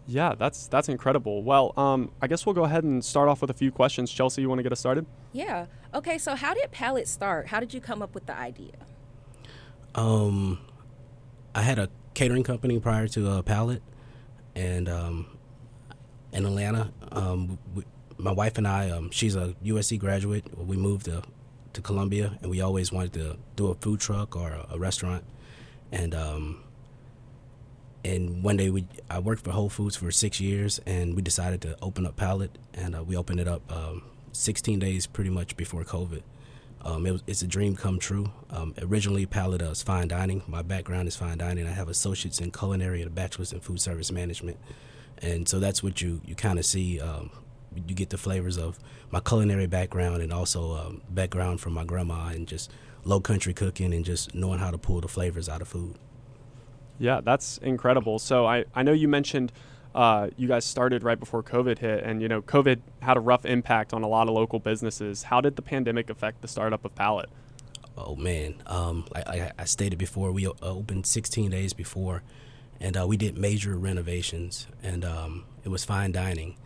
Yeah, 0.06 0.34
that's 0.34 0.68
that's 0.68 0.88
incredible. 0.88 1.42
Well, 1.42 1.74
um, 1.76 2.10
I 2.22 2.26
guess 2.26 2.46
we'll 2.46 2.54
go 2.54 2.64
ahead 2.64 2.84
and 2.84 3.04
start 3.04 3.28
off 3.28 3.42
with 3.42 3.50
a 3.50 3.54
few 3.54 3.70
questions. 3.70 4.10
Chelsea, 4.10 4.40
you 4.40 4.48
want 4.48 4.60
to 4.60 4.62
get 4.62 4.72
us 4.72 4.80
started? 4.80 5.04
Yeah. 5.34 5.66
Okay. 5.92 6.16
So, 6.16 6.34
how 6.34 6.54
did 6.54 6.70
Palate 6.70 7.06
start? 7.06 7.48
How 7.48 7.60
did 7.60 7.74
you 7.74 7.80
come 7.82 8.00
up 8.00 8.14
with 8.14 8.24
the 8.24 8.34
idea? 8.34 8.72
Um, 9.94 10.58
I 11.54 11.60
had 11.60 11.78
a 11.78 11.90
catering 12.14 12.44
company 12.44 12.80
prior 12.80 13.08
to 13.08 13.28
uh, 13.28 13.42
Palate, 13.42 13.82
and 14.54 14.88
um, 14.88 15.26
in 16.32 16.46
Atlanta, 16.46 16.90
um, 17.10 17.58
we, 17.74 17.84
my 18.22 18.32
wife 18.32 18.56
and 18.56 18.68
I, 18.68 18.90
um, 18.90 19.10
she's 19.10 19.34
a 19.34 19.54
USC 19.64 19.98
graduate. 19.98 20.46
We 20.56 20.76
moved 20.76 21.06
to 21.06 21.22
to 21.72 21.80
Columbia, 21.80 22.38
and 22.42 22.50
we 22.50 22.60
always 22.60 22.92
wanted 22.92 23.14
to 23.14 23.36
do 23.56 23.68
a 23.68 23.74
food 23.74 23.98
truck 23.98 24.36
or 24.36 24.50
a, 24.50 24.66
a 24.74 24.78
restaurant. 24.78 25.24
And 25.90 26.14
um, 26.14 26.62
and 28.04 28.42
one 28.42 28.56
day 28.56 28.70
we 28.70 28.86
I 29.10 29.18
worked 29.18 29.42
for 29.44 29.50
Whole 29.50 29.68
Foods 29.68 29.96
for 29.96 30.10
six 30.10 30.40
years, 30.40 30.80
and 30.86 31.16
we 31.16 31.22
decided 31.22 31.60
to 31.62 31.76
open 31.82 32.06
up 32.06 32.16
Palate, 32.16 32.56
and 32.74 32.94
uh, 32.94 33.02
we 33.02 33.16
opened 33.16 33.40
it 33.40 33.48
up 33.48 33.62
um, 33.72 34.02
16 34.32 34.78
days 34.78 35.06
pretty 35.06 35.30
much 35.30 35.56
before 35.56 35.82
COVID. 35.84 36.22
Um, 36.84 37.06
it 37.06 37.12
was, 37.12 37.22
it's 37.26 37.42
a 37.42 37.46
dream 37.46 37.76
come 37.76 37.98
true. 38.00 38.32
Um, 38.50 38.74
originally, 38.80 39.24
Palate 39.26 39.62
is 39.62 39.82
fine 39.82 40.08
dining. 40.08 40.42
My 40.48 40.62
background 40.62 41.06
is 41.06 41.14
fine 41.16 41.38
dining. 41.38 41.66
I 41.66 41.70
have 41.70 41.88
associates 41.88 42.40
in 42.40 42.50
culinary 42.50 43.02
and 43.02 43.10
a 43.10 43.12
bachelor's 43.12 43.52
in 43.52 43.60
food 43.60 43.80
service 43.80 44.10
management, 44.12 44.58
and 45.18 45.48
so 45.48 45.58
that's 45.58 45.82
what 45.82 46.00
you 46.00 46.20
you 46.24 46.34
kind 46.34 46.58
of 46.58 46.64
see 46.64 47.00
um, 47.00 47.30
you 47.74 47.94
get 47.94 48.10
the 48.10 48.18
flavors 48.18 48.58
of 48.58 48.78
my 49.10 49.20
culinary 49.20 49.66
background 49.66 50.22
and 50.22 50.32
also 50.32 50.76
um, 50.76 51.02
background 51.10 51.60
from 51.60 51.72
my 51.72 51.84
grandma 51.84 52.28
and 52.28 52.46
just 52.46 52.70
low 53.04 53.20
country 53.20 53.52
cooking 53.52 53.92
and 53.92 54.04
just 54.04 54.34
knowing 54.34 54.58
how 54.58 54.70
to 54.70 54.78
pull 54.78 55.00
the 55.00 55.08
flavors 55.08 55.48
out 55.48 55.60
of 55.60 55.68
food. 55.68 55.96
Yeah, 56.98 57.20
that's 57.20 57.58
incredible. 57.58 58.18
So 58.18 58.46
I, 58.46 58.64
I 58.74 58.82
know 58.82 58.92
you 58.92 59.08
mentioned 59.08 59.52
uh, 59.94 60.28
you 60.36 60.48
guys 60.48 60.64
started 60.64 61.02
right 61.02 61.18
before 61.18 61.42
COVID 61.42 61.78
hit, 61.78 62.02
and 62.04 62.22
you 62.22 62.28
know 62.28 62.40
COVID 62.42 62.80
had 63.00 63.16
a 63.16 63.20
rough 63.20 63.44
impact 63.44 63.92
on 63.92 64.02
a 64.02 64.08
lot 64.08 64.28
of 64.28 64.34
local 64.34 64.58
businesses. 64.58 65.24
How 65.24 65.40
did 65.40 65.56
the 65.56 65.62
pandemic 65.62 66.08
affect 66.10 66.40
the 66.40 66.48
startup 66.48 66.84
of 66.84 66.94
Palate? 66.94 67.28
Oh 67.96 68.16
man, 68.16 68.62
um, 68.66 69.06
I, 69.14 69.50
I, 69.58 69.64
stated 69.66 69.98
before, 69.98 70.32
we 70.32 70.46
opened 70.46 71.06
16 71.06 71.50
days 71.50 71.74
before, 71.74 72.22
and 72.80 72.96
uh, 72.96 73.06
we 73.06 73.18
did 73.18 73.36
major 73.36 73.76
renovations, 73.76 74.66
and 74.82 75.04
um, 75.04 75.44
it 75.62 75.68
was 75.68 75.84
fine 75.84 76.10
dining. 76.10 76.56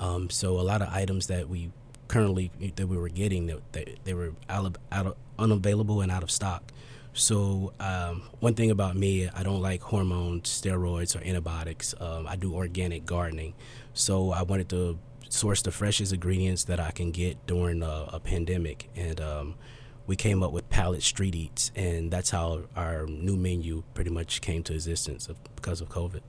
Um, 0.00 0.30
so 0.30 0.60
a 0.60 0.62
lot 0.62 0.82
of 0.82 0.88
items 0.88 1.26
that 1.28 1.48
we 1.48 1.70
currently 2.08 2.50
that 2.76 2.86
we 2.86 2.96
were 2.96 3.08
getting 3.08 3.46
that 3.46 3.60
they, 3.72 3.96
they 4.04 4.14
were 4.14 4.32
out 4.48 4.66
of, 4.66 4.76
out 4.92 5.06
of, 5.06 5.16
unavailable 5.38 6.00
and 6.00 6.12
out 6.12 6.22
of 6.22 6.30
stock. 6.30 6.72
So 7.12 7.72
um, 7.78 8.22
one 8.40 8.54
thing 8.54 8.70
about 8.70 8.96
me, 8.96 9.28
I 9.28 9.44
don't 9.44 9.62
like 9.62 9.80
hormones, 9.82 10.50
steroids, 10.50 11.14
or 11.14 11.24
antibiotics. 11.24 11.94
Um, 12.00 12.26
I 12.26 12.34
do 12.34 12.54
organic 12.54 13.06
gardening, 13.06 13.54
so 13.92 14.32
I 14.32 14.42
wanted 14.42 14.68
to 14.70 14.98
source 15.28 15.62
the 15.62 15.70
freshest 15.70 16.12
ingredients 16.12 16.64
that 16.64 16.80
I 16.80 16.90
can 16.90 17.12
get 17.12 17.46
during 17.46 17.82
a, 17.82 18.08
a 18.12 18.20
pandemic, 18.20 18.90
and 18.96 19.20
um, 19.20 19.54
we 20.06 20.16
came 20.16 20.42
up 20.42 20.52
with 20.52 20.68
Palate 20.70 21.02
Street 21.02 21.34
Eats, 21.34 21.70
and 21.74 22.10
that's 22.10 22.30
how 22.30 22.62
our 22.76 23.06
new 23.06 23.36
menu 23.36 23.84
pretty 23.94 24.10
much 24.10 24.40
came 24.40 24.62
to 24.64 24.74
existence 24.74 25.28
because 25.56 25.80
of 25.80 25.88
COVID. 25.88 26.20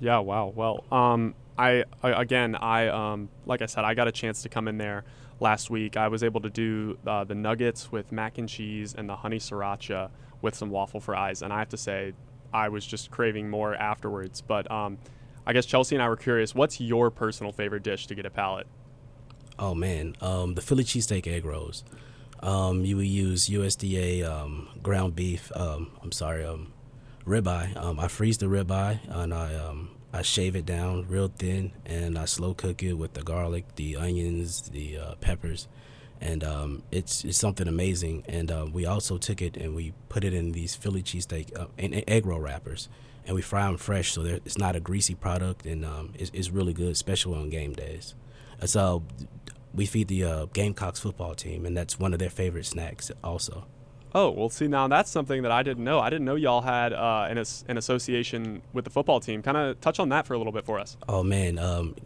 Yeah. 0.00 0.18
Wow. 0.18 0.52
Well, 0.54 0.84
um, 0.90 1.34
I, 1.56 1.84
again, 2.02 2.56
I 2.56 2.88
um, 2.88 3.28
like 3.46 3.62
I 3.62 3.66
said, 3.66 3.84
I 3.84 3.94
got 3.94 4.08
a 4.08 4.12
chance 4.12 4.42
to 4.42 4.48
come 4.48 4.66
in 4.68 4.78
there 4.78 5.04
last 5.40 5.70
week. 5.70 5.96
I 5.96 6.08
was 6.08 6.22
able 6.22 6.40
to 6.40 6.50
do 6.50 6.98
uh, 7.06 7.24
the 7.24 7.34
nuggets 7.34 7.92
with 7.92 8.10
mac 8.12 8.38
and 8.38 8.48
cheese 8.48 8.94
and 8.96 9.08
the 9.08 9.16
honey 9.16 9.38
sriracha 9.38 10.10
with 10.42 10.54
some 10.54 10.70
waffle 10.70 11.00
fries, 11.00 11.42
and 11.42 11.52
I 11.52 11.58
have 11.60 11.68
to 11.70 11.76
say, 11.76 12.12
I 12.52 12.68
was 12.68 12.84
just 12.84 13.10
craving 13.10 13.50
more 13.50 13.74
afterwards. 13.74 14.40
But 14.40 14.70
um, 14.70 14.98
I 15.46 15.52
guess 15.52 15.66
Chelsea 15.66 15.94
and 15.96 16.02
I 16.02 16.08
were 16.08 16.16
curious. 16.16 16.54
What's 16.54 16.80
your 16.80 17.10
personal 17.10 17.52
favorite 17.52 17.82
dish 17.82 18.06
to 18.08 18.14
get 18.14 18.26
a 18.26 18.30
Palate? 18.30 18.66
Oh 19.58 19.74
man, 19.74 20.16
um, 20.20 20.54
the 20.54 20.60
Philly 20.60 20.84
cheesesteak 20.84 21.26
egg 21.26 21.44
rolls. 21.44 21.84
Um, 22.40 22.84
you 22.84 22.96
would 22.96 23.06
use 23.06 23.48
USDA 23.48 24.24
um, 24.24 24.68
ground 24.82 25.14
beef. 25.14 25.50
Um, 25.54 25.92
I'm 26.02 26.12
sorry, 26.12 26.44
um, 26.44 26.72
ribeye. 27.26 27.76
Um, 27.76 27.98
I 27.98 28.08
freeze 28.08 28.38
the 28.38 28.46
ribeye 28.46 29.00
and 29.08 29.32
I 29.32 29.54
um, 29.54 29.90
I 30.12 30.22
shave 30.22 30.54
it 30.56 30.66
down 30.66 31.06
real 31.08 31.28
thin 31.28 31.72
and 31.84 32.18
I 32.18 32.24
slow 32.26 32.54
cook 32.54 32.82
it 32.82 32.94
with 32.94 33.14
the 33.14 33.22
garlic, 33.22 33.74
the 33.76 33.96
onions, 33.96 34.62
the 34.62 34.98
uh, 34.98 35.14
peppers, 35.16 35.68
and 36.20 36.44
um, 36.44 36.82
it's 36.90 37.24
it's 37.24 37.38
something 37.38 37.66
amazing. 37.68 38.24
And 38.28 38.50
uh, 38.50 38.66
we 38.72 38.86
also 38.86 39.18
took 39.18 39.42
it 39.42 39.56
and 39.56 39.74
we 39.74 39.92
put 40.08 40.24
it 40.24 40.34
in 40.34 40.52
these 40.52 40.74
Philly 40.74 41.02
cheesesteak 41.02 41.58
uh, 41.58 41.66
and 41.78 42.04
egg 42.06 42.26
roll 42.26 42.40
wrappers, 42.40 42.88
and 43.26 43.34
we 43.34 43.42
fry 43.42 43.66
them 43.66 43.76
fresh 43.76 44.12
so 44.12 44.22
it's 44.22 44.58
not 44.58 44.76
a 44.76 44.80
greasy 44.80 45.14
product 45.14 45.66
and 45.66 45.84
um, 45.84 46.12
it's, 46.18 46.30
it's 46.34 46.50
really 46.50 46.72
good, 46.72 46.92
especially 46.92 47.38
on 47.38 47.50
game 47.50 47.72
days. 47.72 48.14
So 48.66 49.02
we 49.74 49.86
feed 49.86 50.08
the 50.08 50.24
uh, 50.24 50.46
Gamecocks 50.46 51.00
football 51.00 51.34
team, 51.34 51.66
and 51.66 51.76
that's 51.76 51.98
one 51.98 52.12
of 52.12 52.18
their 52.18 52.30
favorite 52.30 52.66
snacks 52.66 53.10
also. 53.22 53.66
Oh 54.14 54.30
well, 54.30 54.48
see 54.48 54.68
now 54.68 54.86
that's 54.86 55.10
something 55.10 55.42
that 55.42 55.50
I 55.50 55.62
didn't 55.62 55.84
know. 55.84 55.98
I 55.98 56.08
didn't 56.08 56.24
know 56.24 56.36
y'all 56.36 56.60
had 56.60 56.92
uh, 56.92 57.26
an 57.28 57.42
an 57.68 57.76
association 57.76 58.62
with 58.72 58.84
the 58.84 58.90
football 58.90 59.20
team. 59.20 59.42
Kind 59.42 59.56
of 59.56 59.80
touch 59.80 59.98
on 59.98 60.08
that 60.10 60.26
for 60.26 60.34
a 60.34 60.38
little 60.38 60.52
bit 60.52 60.64
for 60.64 60.78
us. 60.78 60.96
Oh 61.08 61.22
man, 61.22 61.58
um, 61.58 61.96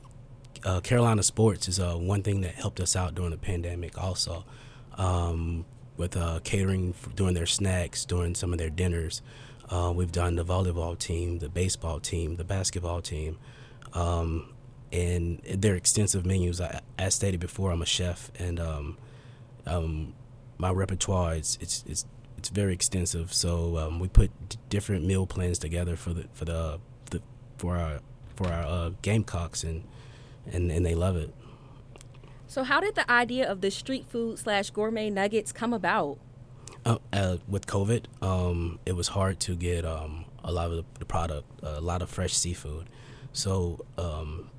uh, 0.65 0.81
Carolina 0.81 1.23
sports 1.23 1.69
is 1.69 1.79
uh, 1.79 1.95
one 1.95 2.23
thing 2.23 2.41
that 2.41 2.55
helped 2.55 2.81
us 2.81 2.97
out 2.97 3.15
during 3.15 3.31
the 3.31 3.37
pandemic. 3.37 3.99
Also, 3.99 4.45
um, 4.97 5.67
with 5.97 6.17
uh, 6.17 6.41
catering 6.45 6.95
for, 6.95 7.11
during 7.11 7.35
their 7.35 7.47
snacks, 7.47 8.05
during 8.05 8.35
some 8.35 8.53
of 8.53 8.59
their 8.59 8.71
dinners. 8.71 9.21
Uh, 9.71 9.93
we've 9.95 10.13
done 10.13 10.35
the 10.37 10.45
volleyball 10.45 10.99
team, 10.99 11.41
the 11.41 11.49
baseball 11.51 12.01
team, 12.01 12.37
the 12.37 12.45
basketball 12.45 13.03
team. 13.03 13.37
Um, 13.93 14.55
and 14.93 15.41
their 15.43 15.75
extensive 15.75 16.25
menus. 16.25 16.61
I, 16.61 16.81
as 16.99 17.15
stated 17.15 17.41
before, 17.41 17.71
I'm 17.71 17.83
a 17.83 17.87
chef, 17.87 18.31
and 18.39 18.59
um, 18.59 18.97
um, 19.67 20.15
my 20.59 20.71
repertoire 20.71 21.35
is 21.35 21.57
it's 21.61 21.85
it's 21.87 22.05
it's 22.37 22.49
very 22.49 22.73
extensive. 22.73 23.33
So 23.33 23.79
um, 23.79 23.99
we 23.99 24.09
put 24.09 24.31
d- 24.49 24.59
different 24.69 25.05
meal 25.05 25.27
plans 25.27 25.59
together 25.59 25.97
for 25.97 26.13
the 26.13 26.27
for 26.35 26.45
the, 26.45 26.81
the 27.11 27.23
for 27.57 27.77
our 27.77 28.01
for 28.37 28.49
our 28.49 28.65
uh, 28.65 28.91
Gamecocks, 29.03 29.65
and 29.65 29.85
and 30.53 30.71
and 30.71 30.85
they 30.85 30.95
love 30.95 31.17
it. 31.17 31.35
So, 32.47 32.65
how 32.65 32.81
did 32.81 32.95
the 32.95 33.11
idea 33.11 33.51
of 33.51 33.61
the 33.61 33.71
street 33.71 34.07
food 34.09 34.39
slash 34.39 34.71
gourmet 34.71 35.11
nuggets 35.11 35.53
come 35.53 35.73
about? 35.73 36.19
Uh, 36.85 36.99
uh, 37.13 37.37
with 37.47 37.67
COVID, 37.67 38.05
um, 38.23 38.79
it 38.87 38.93
was 38.93 39.09
hard 39.09 39.41
to 39.41 39.55
get 39.55 39.85
um, 39.85 40.25
a 40.43 40.51
lot 40.53 40.71
of 40.71 40.77
the, 40.77 40.85
the 41.01 41.05
product, 41.05 41.47
a 41.63 41.81
lot 41.81 42.01
of 42.01 42.09
fresh 42.09 42.33
seafood. 42.33 42.89
So 43.33 43.85
um, 43.99 44.51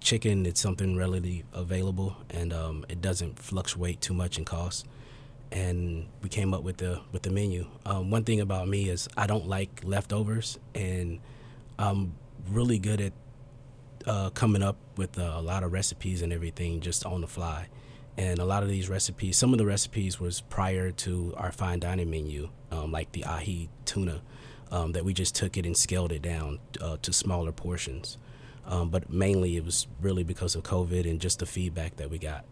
chicken 0.00 0.46
it's 0.46 0.60
something 0.60 0.96
readily 0.96 1.44
available 1.52 2.16
and 2.30 2.52
um, 2.52 2.84
it 2.88 3.00
doesn't 3.00 3.38
fluctuate 3.38 4.00
too 4.00 4.14
much 4.14 4.38
in 4.38 4.44
cost 4.44 4.86
and 5.50 6.06
we 6.22 6.28
came 6.28 6.52
up 6.52 6.62
with 6.62 6.78
the 6.78 7.00
with 7.12 7.22
the 7.22 7.30
menu. 7.30 7.66
Um, 7.86 8.10
one 8.10 8.24
thing 8.24 8.40
about 8.40 8.68
me 8.68 8.88
is 8.88 9.08
i 9.16 9.26
don't 9.26 9.46
like 9.46 9.80
leftovers 9.82 10.58
and 10.74 11.20
i'm 11.78 12.14
really 12.50 12.78
good 12.78 13.00
at 13.00 13.12
uh, 14.06 14.30
coming 14.30 14.62
up 14.62 14.76
with 14.96 15.18
uh, 15.18 15.32
a 15.34 15.42
lot 15.42 15.62
of 15.62 15.72
recipes 15.72 16.22
and 16.22 16.32
everything 16.32 16.80
just 16.80 17.04
on 17.04 17.20
the 17.20 17.26
fly. 17.26 17.66
And 18.16 18.38
a 18.38 18.44
lot 18.44 18.62
of 18.62 18.68
these 18.68 18.88
recipes 18.88 19.36
some 19.36 19.52
of 19.52 19.58
the 19.58 19.66
recipes 19.66 20.18
was 20.20 20.40
prior 20.42 20.90
to 20.90 21.34
our 21.36 21.52
fine 21.52 21.80
dining 21.80 22.10
menu 22.10 22.50
um, 22.70 22.92
like 22.92 23.12
the 23.12 23.24
ahi 23.24 23.68
tuna 23.84 24.22
um, 24.70 24.92
that 24.92 25.04
we 25.04 25.14
just 25.14 25.34
took 25.34 25.56
it 25.56 25.64
and 25.66 25.76
scaled 25.76 26.12
it 26.12 26.22
down 26.22 26.58
uh, 26.80 26.96
to 27.02 27.12
smaller 27.12 27.52
portions. 27.52 28.18
Um, 28.66 28.90
but 28.90 29.10
mainly 29.10 29.56
it 29.56 29.64
was 29.64 29.86
really 30.00 30.24
because 30.24 30.54
of 30.54 30.62
COVID 30.62 31.08
and 31.08 31.20
just 31.20 31.38
the 31.38 31.46
feedback 31.46 31.96
that 31.96 32.10
we 32.10 32.18
got. 32.18 32.44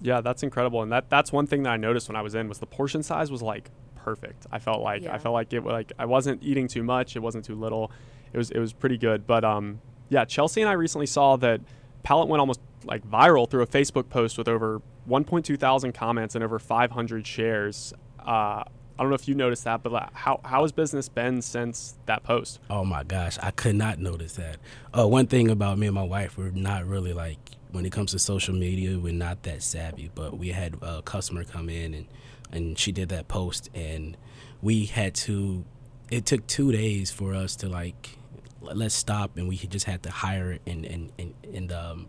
Yeah, 0.00 0.20
that's 0.20 0.42
incredible, 0.42 0.82
and 0.82 0.92
that 0.92 1.10
that's 1.10 1.32
one 1.32 1.46
thing 1.46 1.64
that 1.64 1.70
I 1.70 1.76
noticed 1.76 2.08
when 2.08 2.16
I 2.16 2.22
was 2.22 2.34
in 2.34 2.48
was 2.48 2.58
the 2.58 2.66
portion 2.66 3.02
size 3.02 3.30
was 3.30 3.42
like 3.42 3.70
perfect. 3.96 4.46
I 4.50 4.58
felt 4.58 4.80
like 4.80 5.02
yeah. 5.02 5.14
I 5.14 5.18
felt 5.18 5.34
like 5.34 5.52
it 5.52 5.64
like 5.64 5.92
I 5.98 6.06
wasn't 6.06 6.42
eating 6.42 6.68
too 6.68 6.82
much, 6.82 7.16
it 7.16 7.20
wasn't 7.20 7.44
too 7.44 7.54
little. 7.54 7.90
It 8.32 8.38
was 8.38 8.50
it 8.50 8.58
was 8.58 8.72
pretty 8.72 8.98
good. 8.98 9.26
But 9.26 9.44
um, 9.44 9.80
yeah, 10.08 10.24
Chelsea 10.24 10.60
and 10.60 10.70
I 10.70 10.74
recently 10.74 11.06
saw 11.06 11.36
that 11.36 11.60
Palate 12.02 12.28
went 12.28 12.40
almost 12.40 12.60
like 12.84 13.06
viral 13.08 13.48
through 13.50 13.62
a 13.62 13.66
Facebook 13.66 14.08
post 14.08 14.38
with 14.38 14.48
over 14.48 14.80
1.2 15.08 15.58
thousand 15.58 15.92
comments 15.92 16.34
and 16.34 16.44
over 16.44 16.58
500 16.58 17.26
shares. 17.26 17.92
Uh, 18.20 18.62
I 18.98 19.02
don't 19.02 19.10
know 19.10 19.14
if 19.14 19.28
you 19.28 19.34
noticed 19.34 19.64
that, 19.64 19.82
but 19.82 20.10
how 20.12 20.40
how 20.44 20.62
has 20.62 20.72
business 20.72 21.08
been 21.08 21.40
since 21.40 21.98
that 22.06 22.24
post? 22.24 22.60
Oh 22.68 22.84
my 22.84 23.04
gosh, 23.04 23.38
I 23.40 23.52
could 23.52 23.76
not 23.76 23.98
notice 23.98 24.34
that. 24.34 24.56
Uh, 24.96 25.06
one 25.06 25.26
thing 25.26 25.50
about 25.50 25.78
me 25.78 25.86
and 25.86 25.94
my 25.94 26.02
wife, 26.02 26.36
we're 26.36 26.50
not 26.50 26.84
really 26.86 27.12
like 27.12 27.38
when 27.70 27.84
it 27.86 27.92
comes 27.92 28.12
to 28.12 28.18
social 28.18 28.54
media, 28.54 28.98
we're 28.98 29.12
not 29.12 29.42
that 29.44 29.62
savvy. 29.62 30.10
But 30.14 30.38
we 30.38 30.48
had 30.48 30.76
a 30.82 31.02
customer 31.02 31.44
come 31.44 31.68
in 31.68 31.94
and 31.94 32.06
and 32.50 32.78
she 32.78 32.92
did 32.92 33.10
that 33.10 33.28
post, 33.28 33.68
and 33.74 34.16
we 34.62 34.86
had 34.86 35.14
to. 35.14 35.64
It 36.10 36.24
took 36.24 36.46
two 36.46 36.72
days 36.72 37.10
for 37.10 37.34
us 37.34 37.56
to 37.56 37.68
like 37.68 38.16
let's 38.60 38.94
stop, 38.94 39.36
and 39.36 39.48
we 39.48 39.56
just 39.56 39.86
had 39.86 40.02
to 40.04 40.10
hire 40.10 40.58
and 40.66 40.84
and 40.84 41.12
and 41.18 41.34
and 41.52 41.72
um 41.72 42.06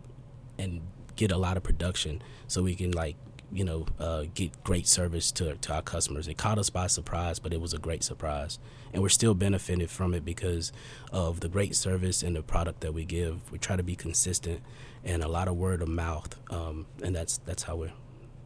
and 0.58 0.80
get 1.16 1.30
a 1.32 1.36
lot 1.36 1.56
of 1.56 1.62
production 1.62 2.22
so 2.46 2.62
we 2.62 2.74
can 2.74 2.92
like 2.92 3.16
you 3.52 3.64
know, 3.64 3.86
uh, 3.98 4.24
get 4.34 4.62
great 4.64 4.86
service 4.86 5.32
to, 5.32 5.56
to 5.56 5.74
our 5.74 5.82
customers. 5.82 6.28
It 6.28 6.36
caught 6.36 6.58
us 6.58 6.70
by 6.70 6.86
surprise, 6.86 7.38
but 7.38 7.52
it 7.52 7.60
was 7.60 7.74
a 7.74 7.78
great 7.78 8.02
surprise. 8.02 8.58
And 8.92 9.02
we're 9.02 9.08
still 9.08 9.34
benefited 9.34 9.90
from 9.90 10.14
it 10.14 10.24
because 10.24 10.72
of 11.12 11.40
the 11.40 11.48
great 11.48 11.74
service 11.76 12.22
and 12.22 12.36
the 12.36 12.42
product 12.42 12.80
that 12.80 12.92
we 12.92 13.04
give. 13.04 13.50
We 13.50 13.58
try 13.58 13.76
to 13.76 13.82
be 13.82 13.96
consistent 13.96 14.60
and 15.04 15.22
a 15.22 15.28
lot 15.28 15.48
of 15.48 15.56
word 15.56 15.82
of 15.82 15.88
mouth. 15.88 16.36
Um, 16.50 16.86
and 17.02 17.14
that's, 17.14 17.38
that's 17.38 17.64
how 17.64 17.76
we're 17.76 17.92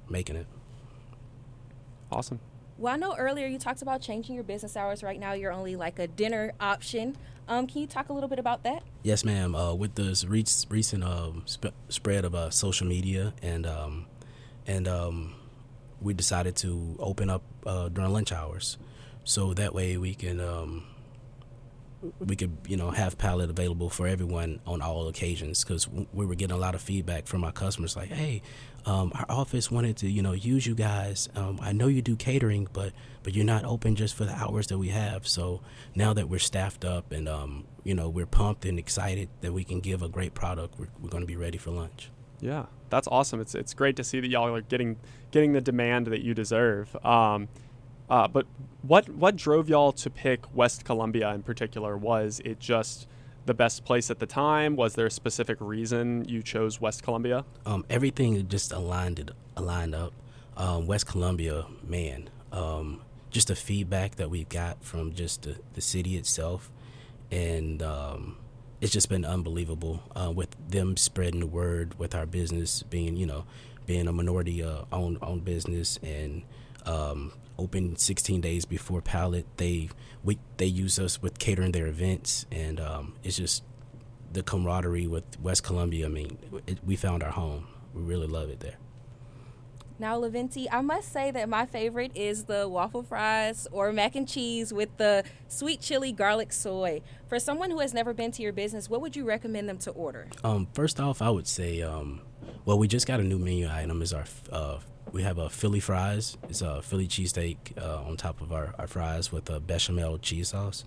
making 0.09 0.37
it. 0.37 0.47
Awesome. 2.11 2.41
Well, 2.77 2.93
I 2.93 2.97
know 2.97 3.15
earlier 3.17 3.47
you 3.47 3.59
talked 3.59 3.83
about 3.83 4.01
changing 4.01 4.35
your 4.35 4.45
business 4.45 4.77
hours. 4.77 5.03
Right 5.03 5.21
now, 5.21 5.33
you're 5.33 5.53
only 5.53 5.77
like 5.77 5.99
a 5.99 6.09
dinner 6.09 6.53
option. 6.61 7.17
Um, 7.47 7.67
can 7.67 7.83
you 7.83 7.87
talk 7.87 8.09
a 8.09 8.13
little 8.13 8.29
bit 8.29 8.39
about 8.39 8.65
that? 8.65 8.83
Yes, 9.03 9.25
ma'am. 9.25 9.55
Uh, 9.55 9.75
with 9.75 9.95
this 9.95 10.25
re- 10.25 10.45
recent 10.69 11.05
um, 11.05 11.43
sp- 11.47 11.77
spread 11.89 12.25
of 12.25 12.35
uh, 12.35 12.51
social 12.51 12.87
media 12.87 13.35
and 13.43 13.67
um, 13.67 14.07
and 14.67 14.89
um, 14.89 15.35
we 16.01 16.15
decided 16.15 16.57
to 16.57 16.97
open 16.99 17.31
up 17.31 17.43
uh, 17.67 17.89
during 17.89 18.13
lunch 18.13 18.33
hours, 18.33 18.79
so 19.25 19.55
that 19.55 19.75
way 19.75 19.97
we 19.97 20.15
can 20.15 20.41
um, 20.41 20.85
we 22.21 22.37
could 22.37 22.57
you 22.67 22.77
know 22.77 22.91
have 22.91 23.17
palate 23.19 23.51
available 23.51 23.89
for 23.91 24.07
everyone 24.07 24.61
on 24.67 24.83
all 24.83 25.09
occasions. 25.09 25.65
Because 25.65 25.89
we 25.89 26.27
were 26.27 26.35
getting 26.35 26.57
a 26.57 26.61
lot 26.61 26.75
of 26.75 26.81
feedback 26.81 27.27
from 27.27 27.45
our 27.45 27.53
customers 27.53 27.97
like 27.97 28.11
hey 28.11 28.43
um, 28.87 29.13
our 29.15 29.27
office 29.29 29.71
wanted 29.71 29.97
to 29.99 30.11
you 30.11 30.23
know 30.23 30.33
use 30.33 30.67
you 30.67 30.75
guys. 30.75 31.29
Um, 31.35 31.59
i 31.63 31.73
know 31.73 31.87
you 31.87 32.03
do 32.03 32.17
catering 32.17 32.69
but 32.73 32.93
but 33.23 33.35
you're 33.35 33.45
not 33.45 33.65
open 33.65 33.97
just 33.97 34.15
for 34.15 34.25
the 34.25 34.35
hours 34.35 34.67
that 34.69 34.79
we 34.79 34.89
have. 34.89 35.27
So 35.27 35.63
now 35.95 36.13
that 36.15 36.29
we're 36.29 36.39
staffed 36.39 36.85
up 36.85 37.13
and 37.13 37.29
um, 37.29 37.65
you 37.85 37.95
know 37.95 38.09
we're 38.09 38.27
pumped 38.27 38.65
and 38.65 38.79
excited 38.79 39.29
that 39.41 39.53
we 39.53 39.65
can 39.65 39.81
give 39.81 40.03
a 40.03 40.09
great 40.09 40.35
product 40.35 40.79
we're, 40.79 40.89
we're 41.01 41.11
going 41.11 41.23
to 41.23 41.27
be 41.27 41.37
ready 41.37 41.59
for 41.59 41.71
lunch 41.71 42.11
yeah, 42.41 42.67
that's 42.91 43.09
awesome. 43.09 43.41
It's 43.41 43.55
it's 43.55 43.75
great 43.75 43.97
to 43.97 44.05
see 44.05 44.21
that 44.21 44.29
y'all 44.29 44.55
are 44.55 44.61
getting 44.61 44.97
getting 45.31 45.53
the 45.53 45.61
demand 45.61 46.07
that 46.09 46.23
you 46.23 46.35
deserve. 46.35 46.95
Um, 47.05 47.49
uh, 48.09 48.29
but 48.29 48.47
what 48.83 49.09
what 49.09 49.37
drove 49.37 49.69
y'all 49.69 49.93
to 49.93 50.11
pick 50.11 50.55
West 50.55 50.85
Columbia 50.85 51.31
in 51.31 51.43
particular? 51.43 51.97
Was 51.97 52.41
it 52.45 52.61
just 52.61 53.09
the 53.47 53.55
best 53.55 53.85
place 53.85 54.11
at 54.11 54.19
the 54.19 54.27
time? 54.27 54.77
Was 54.77 54.95
there 54.95 55.07
a 55.07 55.11
specific 55.11 55.59
reason 55.61 56.25
you 56.29 56.43
chose 56.43 56.81
West 56.81 57.03
Columbia? 57.03 57.45
Um, 57.67 57.85
everything 57.91 58.47
just 58.49 58.73
aligned 58.73 59.19
it, 59.19 59.31
aligned 59.57 59.95
up. 59.95 60.13
Um, 60.57 60.87
West 60.87 61.07
Columbia, 61.07 61.67
man, 61.83 62.31
um, 62.53 63.03
just 63.31 63.49
the 63.49 63.57
feedback 63.57 64.17
that 64.17 64.31
we 64.31 64.45
got 64.45 64.85
from 64.85 65.13
just 65.13 65.43
the, 65.43 65.57
the 65.73 65.81
city 65.81 66.17
itself, 66.17 66.71
and 67.31 67.83
um, 67.83 68.37
it's 68.85 68.93
just 68.93 69.09
been 69.09 69.25
unbelievable 69.25 70.03
uh, 70.15 70.31
with 70.31 70.55
them 70.69 70.95
spreading 70.95 71.41
the 71.41 71.47
word 71.47 71.99
with 71.99 72.15
our 72.15 72.27
business 72.27 72.83
being 72.83 73.17
you 73.17 73.25
know 73.25 73.47
being 73.87 74.07
a 74.07 74.13
minority 74.13 74.63
uh, 74.63 74.83
owned 74.93 75.17
owned 75.23 75.43
business 75.43 75.99
and 76.03 76.43
um, 76.85 77.33
open 77.59 77.97
16 77.97 78.43
days 78.43 78.67
before 78.67 79.01
palate 79.01 79.47
they 79.57 79.89
we 80.23 80.39
they 80.59 80.67
use 80.67 80.99
us 80.99 81.23
with 81.23 81.39
catering 81.39 81.73
their 81.73 81.87
events 81.87 82.45
and 82.53 82.79
um, 82.79 83.15
it's 83.25 83.39
just 83.39 83.63
the 84.31 84.43
camaraderie 84.43 85.07
with 85.07 85.25
West 85.41 85.63
Columbia 85.63 86.05
I 86.05 86.11
mean 86.11 86.37
it, 86.67 86.79
we 86.85 86.95
found 86.95 87.23
our 87.23 87.31
home. 87.31 87.67
We 87.95 88.03
really 88.03 88.27
love 88.27 88.51
it 88.51 88.61
there 88.61 88.77
now, 89.99 90.21
Levinti, 90.21 90.67
I 90.73 90.81
must 90.81 91.13
say 91.13 91.31
that 91.31 91.49
my 91.49 91.67
favorite 91.67 92.13
is 92.17 92.45
the 92.45 92.69
waffle 92.69 93.05
fries 93.05 93.69
or 93.71 93.93
mac 93.93 94.17
and 94.17 94.27
cheese 94.27 94.73
with 94.73 94.97
the 94.97 95.23
sweet 95.47 95.81
chili 95.81 96.11
garlic 96.11 96.53
soy. 96.53 97.01
For 97.29 97.39
someone 97.39 97.71
who 97.71 97.79
has 97.79 97.95
never 97.95 98.13
been 98.13 98.33
to 98.33 98.43
your 98.43 98.53
business, 98.53 98.91
what 98.91 99.01
would 99.01 99.15
you 99.15 99.25
recommend 99.25 99.69
them 99.69 99.79
to 99.79 99.93
order? 99.93 100.29
Um, 100.43 100.67
first 100.73 100.99
off, 100.99 101.23
I 101.23 101.31
would 101.31 101.47
say, 101.47 101.81
um, 101.83 102.23
well, 102.65 102.77
we 102.77 102.89
just 102.89 103.07
got 103.07 103.21
a 103.21 103.23
new 103.23 103.39
menu 103.39 103.69
item. 103.71 104.03
Is 104.03 104.13
our 104.13 104.25
uh, 104.51 104.79
we 105.13 105.23
have 105.23 105.39
a 105.39 105.49
Philly 105.49 105.81
fries. 105.81 106.37
It's 106.49 106.61
a 106.61 106.83
Philly 106.83 107.07
cheesesteak 107.07 107.57
uh, 107.81 108.03
on 108.03 108.17
top 108.17 108.41
of 108.41 108.53
our, 108.53 108.75
our 108.79 108.89
fries 108.89 109.31
with 109.31 109.49
a 109.49 109.61
bechamel 109.61 110.19
cheese 110.19 110.49
sauce. 110.49 110.85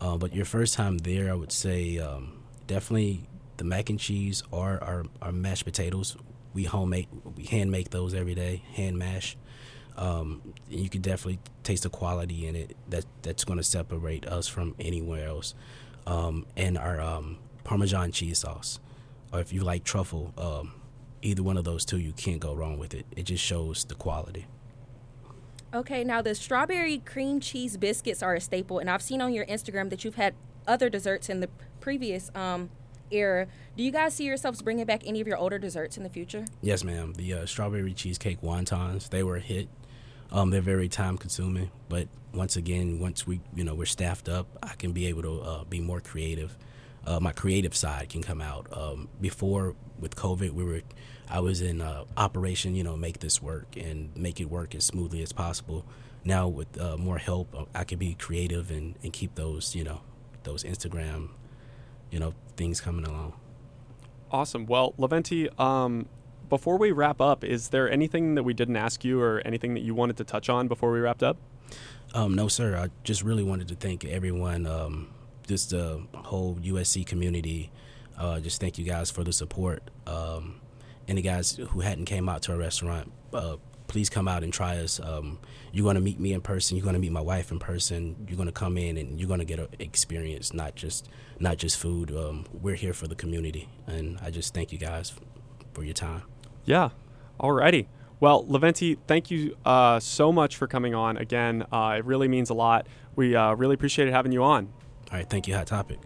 Uh, 0.00 0.16
but 0.16 0.34
your 0.34 0.46
first 0.46 0.72
time 0.72 0.98
there, 0.98 1.30
I 1.30 1.34
would 1.34 1.52
say 1.52 1.98
um, 1.98 2.44
definitely 2.66 3.26
the 3.58 3.64
mac 3.64 3.90
and 3.90 3.98
cheese 3.98 4.42
or 4.50 4.82
our, 4.82 5.04
our 5.20 5.32
mashed 5.32 5.64
potatoes 5.64 6.16
we 6.58 6.64
homemade, 6.64 7.06
we 7.36 7.44
hand 7.44 7.70
make 7.70 7.90
those 7.90 8.14
every 8.14 8.34
day, 8.34 8.64
hand 8.74 8.98
mash. 8.98 9.36
Um, 9.96 10.54
you 10.68 10.88
can 10.88 11.02
definitely 11.02 11.38
taste 11.62 11.84
the 11.84 11.88
quality 11.88 12.48
in 12.48 12.56
it. 12.56 12.76
That 12.88 13.04
that's 13.22 13.44
going 13.44 13.58
to 13.58 13.62
separate 13.62 14.26
us 14.26 14.48
from 14.48 14.74
anywhere 14.80 15.28
else. 15.28 15.54
Um, 16.04 16.46
and 16.56 16.76
our 16.76 17.00
um, 17.00 17.38
Parmesan 17.62 18.10
cheese 18.10 18.40
sauce, 18.40 18.80
or 19.32 19.38
if 19.38 19.52
you 19.52 19.62
like 19.62 19.84
truffle, 19.84 20.34
um, 20.36 20.72
either 21.22 21.44
one 21.44 21.56
of 21.56 21.62
those 21.64 21.84
two, 21.84 21.98
you 21.98 22.12
can't 22.12 22.40
go 22.40 22.54
wrong 22.54 22.76
with 22.76 22.92
it. 22.92 23.06
It 23.16 23.24
just 23.24 23.44
shows 23.44 23.84
the 23.84 23.94
quality. 23.94 24.46
Okay, 25.72 26.02
now 26.02 26.22
the 26.22 26.34
strawberry 26.34 26.98
cream 26.98 27.38
cheese 27.38 27.76
biscuits 27.76 28.20
are 28.20 28.34
a 28.34 28.40
staple, 28.40 28.80
and 28.80 28.90
I've 28.90 29.02
seen 29.02 29.20
on 29.20 29.32
your 29.32 29.46
Instagram 29.46 29.90
that 29.90 30.04
you've 30.04 30.16
had 30.16 30.34
other 30.66 30.90
desserts 30.90 31.28
in 31.28 31.38
the 31.38 31.50
previous 31.80 32.32
um, 32.34 32.70
era. 33.10 33.46
Do 33.76 33.82
you 33.82 33.90
guys 33.90 34.14
see 34.14 34.24
yourselves 34.24 34.62
bringing 34.62 34.84
back 34.84 35.02
any 35.06 35.20
of 35.20 35.26
your 35.26 35.36
older 35.36 35.58
desserts 35.58 35.96
in 35.96 36.02
the 36.02 36.08
future? 36.10 36.44
Yes, 36.62 36.84
ma'am. 36.84 37.14
The 37.16 37.34
uh, 37.34 37.46
strawberry 37.46 37.94
cheesecake 37.94 38.40
wontons, 38.40 39.10
they 39.10 39.22
were 39.22 39.36
a 39.36 39.40
hit. 39.40 39.68
Um, 40.30 40.50
they're 40.50 40.60
very 40.60 40.88
time 40.88 41.16
consuming, 41.16 41.70
but 41.88 42.08
once 42.34 42.56
again, 42.56 42.98
once 43.00 43.26
we, 43.26 43.40
you 43.54 43.64
know, 43.64 43.74
we're 43.74 43.86
staffed 43.86 44.28
up, 44.28 44.46
I 44.62 44.74
can 44.74 44.92
be 44.92 45.06
able 45.06 45.22
to 45.22 45.40
uh, 45.40 45.64
be 45.64 45.80
more 45.80 46.00
creative. 46.00 46.58
Uh, 47.06 47.18
my 47.18 47.32
creative 47.32 47.74
side 47.74 48.10
can 48.10 48.22
come 48.22 48.42
out. 48.42 48.66
Um, 48.70 49.08
before 49.20 49.74
with 49.98 50.16
COVID, 50.16 50.50
we 50.50 50.64
were, 50.64 50.82
I 51.30 51.40
was 51.40 51.62
in 51.62 51.80
uh, 51.80 52.04
operation, 52.18 52.74
you 52.74 52.84
know, 52.84 52.96
make 52.96 53.20
this 53.20 53.40
work 53.40 53.68
and 53.76 54.14
make 54.14 54.38
it 54.40 54.50
work 54.50 54.74
as 54.74 54.84
smoothly 54.84 55.22
as 55.22 55.32
possible. 55.32 55.86
Now 56.24 56.46
with 56.48 56.78
uh, 56.78 56.98
more 56.98 57.16
help, 57.16 57.54
uh, 57.54 57.64
I 57.74 57.84
can 57.84 57.98
be 57.98 58.14
creative 58.14 58.70
and, 58.70 58.96
and 59.02 59.12
keep 59.12 59.34
those, 59.34 59.74
you 59.74 59.84
know, 59.84 60.02
those 60.42 60.64
Instagram, 60.64 61.30
you 62.10 62.18
know, 62.18 62.34
things 62.56 62.80
coming 62.80 63.04
along. 63.04 63.34
Awesome. 64.30 64.66
Well, 64.66 64.92
Leventi, 64.98 65.48
um, 65.58 66.06
before 66.48 66.78
we 66.78 66.92
wrap 66.92 67.20
up, 67.20 67.44
is 67.44 67.68
there 67.68 67.90
anything 67.90 68.34
that 68.34 68.42
we 68.42 68.54
didn't 68.54 68.76
ask 68.76 69.04
you 69.04 69.20
or 69.20 69.40
anything 69.44 69.74
that 69.74 69.80
you 69.80 69.94
wanted 69.94 70.16
to 70.18 70.24
touch 70.24 70.48
on 70.48 70.68
before 70.68 70.90
we 70.90 71.00
wrapped 71.00 71.22
up? 71.22 71.36
Um, 72.14 72.34
no, 72.34 72.48
sir. 72.48 72.76
I 72.76 72.88
just 73.04 73.22
really 73.22 73.44
wanted 73.44 73.68
to 73.68 73.74
thank 73.74 74.04
everyone, 74.04 74.66
um, 74.66 75.08
just 75.46 75.70
the 75.70 76.02
whole 76.14 76.56
USC 76.56 77.04
community. 77.06 77.70
Uh, 78.16 78.40
just 78.40 78.60
thank 78.60 78.78
you 78.78 78.84
guys 78.84 79.10
for 79.10 79.22
the 79.24 79.32
support. 79.32 79.82
Um, 80.06 80.60
any 81.06 81.22
guys 81.22 81.56
who 81.70 81.80
hadn't 81.80 82.06
came 82.06 82.28
out 82.28 82.42
to 82.42 82.52
our 82.52 82.58
restaurant, 82.58 83.12
uh, 83.32 83.56
please 83.88 84.08
come 84.08 84.28
out 84.28 84.44
and 84.44 84.52
try 84.52 84.76
us. 84.76 85.00
Um, 85.00 85.38
you're 85.72 85.82
going 85.82 85.96
to 85.96 86.00
meet 86.00 86.20
me 86.20 86.32
in 86.32 86.40
person. 86.40 86.76
You're 86.76 86.84
going 86.84 86.94
to 86.94 87.00
meet 87.00 87.12
my 87.12 87.20
wife 87.20 87.50
in 87.50 87.58
person. 87.58 88.14
You're 88.28 88.36
going 88.36 88.46
to 88.48 88.52
come 88.52 88.78
in 88.78 88.96
and 88.96 89.18
you're 89.18 89.28
going 89.28 89.40
to 89.40 89.44
get 89.44 89.58
an 89.58 89.68
experience, 89.80 90.54
not 90.54 90.76
just 90.76 91.08
not 91.40 91.56
just 91.56 91.76
food. 91.76 92.14
Um, 92.16 92.46
we're 92.52 92.76
here 92.76 92.92
for 92.92 93.08
the 93.08 93.16
community, 93.16 93.68
and 93.86 94.18
I 94.22 94.30
just 94.30 94.54
thank 94.54 94.72
you 94.72 94.78
guys 94.78 95.12
for 95.72 95.82
your 95.82 95.94
time. 95.94 96.22
Yeah. 96.64 96.90
Alrighty. 97.40 97.86
Well, 98.20 98.44
Leventi, 98.44 98.98
thank 99.06 99.30
you 99.30 99.56
uh, 99.64 100.00
so 100.00 100.32
much 100.32 100.56
for 100.56 100.66
coming 100.66 100.94
on 100.94 101.16
again. 101.16 101.64
Uh, 101.70 101.96
it 101.98 102.04
really 102.04 102.28
means 102.28 102.50
a 102.50 102.54
lot. 102.54 102.86
We 103.14 103.36
uh, 103.36 103.54
really 103.54 103.74
appreciated 103.74 104.12
having 104.12 104.32
you 104.32 104.42
on. 104.42 104.72
All 105.10 105.18
right. 105.18 105.28
Thank 105.28 105.46
you, 105.46 105.54
Hot 105.54 105.66
Topic. 105.66 105.98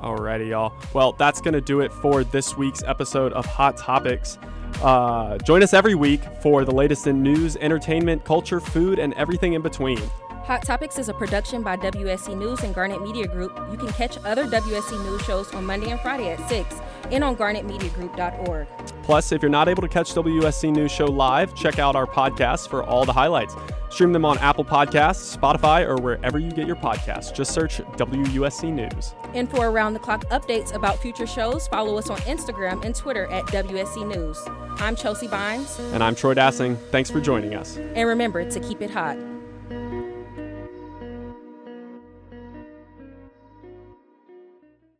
Alrighty, 0.00 0.48
y'all. 0.48 0.72
Well, 0.94 1.12
that's 1.12 1.40
going 1.40 1.54
to 1.54 1.60
do 1.60 1.80
it 1.80 1.92
for 1.92 2.24
this 2.24 2.56
week's 2.56 2.82
episode 2.84 3.32
of 3.32 3.44
Hot 3.46 3.76
Topics. 3.76 4.38
Uh, 4.82 5.38
join 5.38 5.62
us 5.62 5.74
every 5.74 5.94
week 5.94 6.20
for 6.40 6.64
the 6.64 6.70
latest 6.70 7.06
in 7.06 7.22
news, 7.22 7.56
entertainment, 7.56 8.24
culture, 8.24 8.60
food, 8.60 8.98
and 8.98 9.12
everything 9.14 9.54
in 9.54 9.62
between. 9.62 9.98
Hot 10.44 10.62
Topics 10.62 10.98
is 10.98 11.08
a 11.08 11.14
production 11.14 11.62
by 11.62 11.76
WSC 11.76 12.36
News 12.36 12.62
and 12.62 12.74
Garnet 12.74 13.02
Media 13.02 13.26
Group. 13.26 13.52
You 13.70 13.76
can 13.76 13.88
catch 13.88 14.16
other 14.24 14.46
WSC 14.46 15.02
News 15.04 15.22
shows 15.22 15.52
on 15.52 15.66
Monday 15.66 15.90
and 15.90 16.00
Friday 16.00 16.30
at 16.30 16.48
6 16.48 16.74
and 17.10 17.24
on 17.24 17.36
garnetmediagroup.org. 17.36 18.66
Plus, 19.02 19.32
if 19.32 19.42
you're 19.42 19.50
not 19.50 19.68
able 19.68 19.82
to 19.82 19.88
catch 19.88 20.12
WSC 20.14 20.72
News 20.72 20.92
Show 20.92 21.06
live, 21.06 21.54
check 21.54 21.78
out 21.78 21.96
our 21.96 22.06
podcasts 22.06 22.68
for 22.68 22.82
all 22.82 23.04
the 23.04 23.12
highlights. 23.12 23.54
Stream 23.90 24.12
them 24.12 24.24
on 24.24 24.36
Apple 24.38 24.64
Podcasts, 24.64 25.36
Spotify, 25.36 25.86
or 25.86 25.96
wherever 25.96 26.38
you 26.38 26.50
get 26.50 26.66
your 26.66 26.76
podcasts. 26.76 27.32
Just 27.34 27.52
search 27.52 27.78
WUSC 27.78 28.70
News. 28.72 29.14
And 29.34 29.50
for 29.50 29.70
around 29.70 29.94
the 29.94 29.98
clock 29.98 30.26
updates 30.26 30.74
about 30.74 30.98
future 30.98 31.26
shows, 31.26 31.66
follow 31.68 31.96
us 31.96 32.10
on 32.10 32.18
Instagram 32.18 32.84
and 32.84 32.94
Twitter 32.94 33.26
at 33.32 33.46
WSC 33.46 34.06
News. 34.06 34.38
I'm 34.80 34.94
Chelsea 34.94 35.26
Bynes. 35.26 35.78
And 35.94 36.04
I'm 36.04 36.14
Troy 36.14 36.34
Dassing. 36.34 36.76
Thanks 36.90 37.10
for 37.10 37.20
joining 37.20 37.54
us. 37.54 37.78
And 37.78 38.06
remember 38.06 38.48
to 38.48 38.60
keep 38.60 38.82
it 38.82 38.90
hot. 38.90 39.16